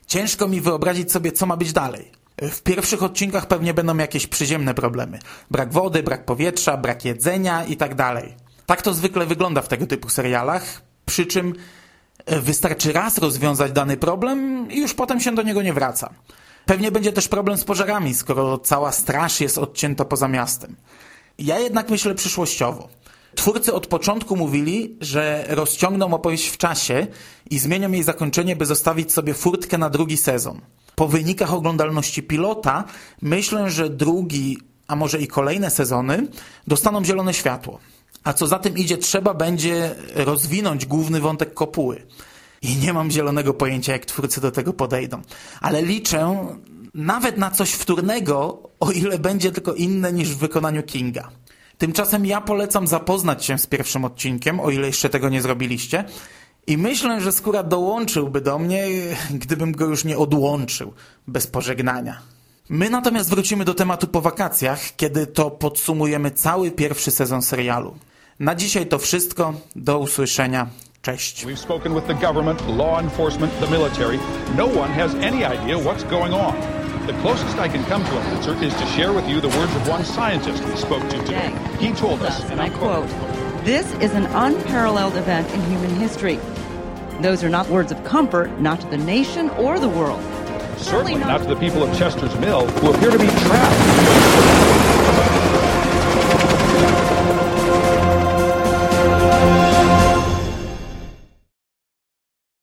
Ciężko 0.06 0.48
mi 0.48 0.60
wyobrazić 0.60 1.12
sobie, 1.12 1.32
co 1.32 1.46
ma 1.46 1.56
być 1.56 1.72
dalej. 1.72 2.10
W 2.42 2.62
pierwszych 2.62 3.02
odcinkach 3.02 3.46
pewnie 3.46 3.74
będą 3.74 3.96
jakieś 3.96 4.26
przyziemne 4.26 4.74
problemy. 4.74 5.18
Brak 5.50 5.72
wody, 5.72 6.02
brak 6.02 6.24
powietrza, 6.24 6.76
brak 6.76 7.04
jedzenia 7.04 7.64
i 7.64 7.76
tak 7.76 7.94
dalej. 7.94 8.34
Tak 8.66 8.82
to 8.82 8.94
zwykle 8.94 9.26
wygląda 9.26 9.62
w 9.62 9.68
tego 9.68 9.86
typu 9.86 10.08
serialach, 10.08 10.82
przy 11.06 11.26
czym 11.26 11.54
e, 12.26 12.40
wystarczy 12.40 12.92
raz 12.92 13.18
rozwiązać 13.18 13.72
dany 13.72 13.96
problem 13.96 14.68
i 14.70 14.80
już 14.80 14.94
potem 14.94 15.20
się 15.20 15.34
do 15.34 15.42
niego 15.42 15.62
nie 15.62 15.72
wraca. 15.72 16.14
Pewnie 16.66 16.90
będzie 16.90 17.12
też 17.12 17.28
problem 17.28 17.58
z 17.58 17.64
pożarami, 17.64 18.14
skoro 18.14 18.58
cała 18.58 18.92
straż 18.92 19.40
jest 19.40 19.58
odcięta 19.58 20.04
poza 20.04 20.28
miastem. 20.28 20.76
Ja 21.38 21.58
jednak 21.58 21.90
myślę 21.90 22.14
przyszłościowo. 22.14 22.88
Twórcy 23.34 23.74
od 23.74 23.86
początku 23.86 24.36
mówili, 24.36 24.96
że 25.00 25.44
rozciągną 25.48 26.14
opowieść 26.14 26.48
w 26.48 26.56
czasie 26.56 27.06
i 27.50 27.58
zmienią 27.58 27.92
jej 27.92 28.02
zakończenie, 28.02 28.56
by 28.56 28.66
zostawić 28.66 29.12
sobie 29.12 29.34
furtkę 29.34 29.78
na 29.78 29.90
drugi 29.90 30.16
sezon. 30.16 30.60
Po 30.94 31.08
wynikach 31.08 31.54
oglądalności 31.54 32.22
pilota 32.22 32.84
myślę, 33.22 33.70
że 33.70 33.90
drugi 33.90 34.58
a 34.88 34.96
może 34.96 35.20
i 35.20 35.26
kolejne 35.26 35.70
sezony, 35.70 36.26
dostaną 36.66 37.04
zielone 37.04 37.34
światło. 37.34 37.78
A 38.24 38.32
co 38.32 38.46
za 38.46 38.58
tym 38.58 38.78
idzie, 38.78 38.98
trzeba 38.98 39.34
będzie 39.34 39.94
rozwinąć 40.14 40.86
główny 40.86 41.20
wątek 41.20 41.54
kopuły. 41.54 42.06
I 42.66 42.76
nie 42.76 42.92
mam 42.92 43.10
zielonego 43.10 43.54
pojęcia, 43.54 43.92
jak 43.92 44.06
twórcy 44.06 44.40
do 44.40 44.50
tego 44.50 44.72
podejdą. 44.72 45.22
Ale 45.60 45.82
liczę 45.82 46.46
nawet 46.94 47.38
na 47.38 47.50
coś 47.50 47.70
wtórnego, 47.70 48.62
o 48.80 48.90
ile 48.90 49.18
będzie 49.18 49.52
tylko 49.52 49.74
inne 49.74 50.12
niż 50.12 50.28
w 50.28 50.38
wykonaniu 50.38 50.82
Kinga. 50.82 51.28
Tymczasem 51.78 52.26
ja 52.26 52.40
polecam 52.40 52.86
zapoznać 52.86 53.44
się 53.44 53.58
z 53.58 53.66
pierwszym 53.66 54.04
odcinkiem, 54.04 54.60
o 54.60 54.70
ile 54.70 54.86
jeszcze 54.86 55.08
tego 55.08 55.28
nie 55.28 55.42
zrobiliście. 55.42 56.04
I 56.66 56.78
myślę, 56.78 57.20
że 57.20 57.32
skóra 57.32 57.62
dołączyłby 57.62 58.40
do 58.40 58.58
mnie, 58.58 58.86
gdybym 59.30 59.72
go 59.72 59.86
już 59.86 60.04
nie 60.04 60.18
odłączył 60.18 60.92
bez 61.26 61.46
pożegnania. 61.46 62.20
My 62.68 62.90
natomiast 62.90 63.30
wrócimy 63.30 63.64
do 63.64 63.74
tematu 63.74 64.06
po 64.06 64.20
wakacjach, 64.20 64.96
kiedy 64.96 65.26
to 65.26 65.50
podsumujemy 65.50 66.30
cały 66.30 66.70
pierwszy 66.70 67.10
sezon 67.10 67.42
serialu. 67.42 67.96
Na 68.40 68.54
dzisiaj 68.54 68.86
to 68.86 68.98
wszystko. 68.98 69.54
Do 69.76 69.98
usłyszenia. 69.98 70.66
Cześć. 71.06 71.44
We've 71.44 71.58
spoken 71.58 71.94
with 71.94 72.06
the 72.08 72.14
government, 72.14 72.68
law 72.68 73.00
enforcement, 73.00 73.60
the 73.60 73.70
military. 73.70 74.18
No 74.56 74.66
one 74.66 74.90
has 74.90 75.14
any 75.14 75.44
idea 75.44 75.78
what's 75.78 76.02
going 76.04 76.32
on. 76.34 76.54
The 77.06 77.12
closest 77.22 77.58
I 77.58 77.68
can 77.68 77.84
come 77.84 78.04
to 78.04 78.10
an 78.10 78.26
answer 78.34 78.54
is 78.64 78.74
to 78.74 78.86
share 78.86 79.12
with 79.12 79.28
you 79.28 79.40
the 79.40 79.48
words 79.56 79.76
of 79.76 79.88
one 79.88 80.04
scientist 80.04 80.64
we 80.64 80.74
spoke 80.76 81.08
to 81.10 81.18
today. 81.18 81.54
He 81.78 81.92
told 81.92 82.22
us, 82.22 82.50
and 82.50 82.60
I 82.60 82.70
quote, 82.70 83.08
This 83.64 83.86
is 84.00 84.14
an 84.14 84.26
unparalleled 84.34 85.16
event 85.16 85.48
in 85.54 85.60
human 85.70 85.94
history. 85.94 86.40
Those 87.22 87.44
are 87.44 87.50
not 87.50 87.68
words 87.68 87.92
of 87.92 88.02
comfort, 88.02 88.60
not 88.60 88.80
to 88.80 88.88
the 88.88 88.98
nation 88.98 89.50
or 89.50 89.78
the 89.78 89.88
world. 89.88 90.22
certainly 90.76 91.14
not 91.14 91.38
to 91.42 91.46
the 91.46 91.60
people 91.60 91.84
of 91.84 91.96
Chester's 91.96 92.34
Mill 92.40 92.66
who 92.66 92.92
appear 92.92 93.12
to 93.12 93.18
be 93.18 93.28
trapped. 93.46 94.55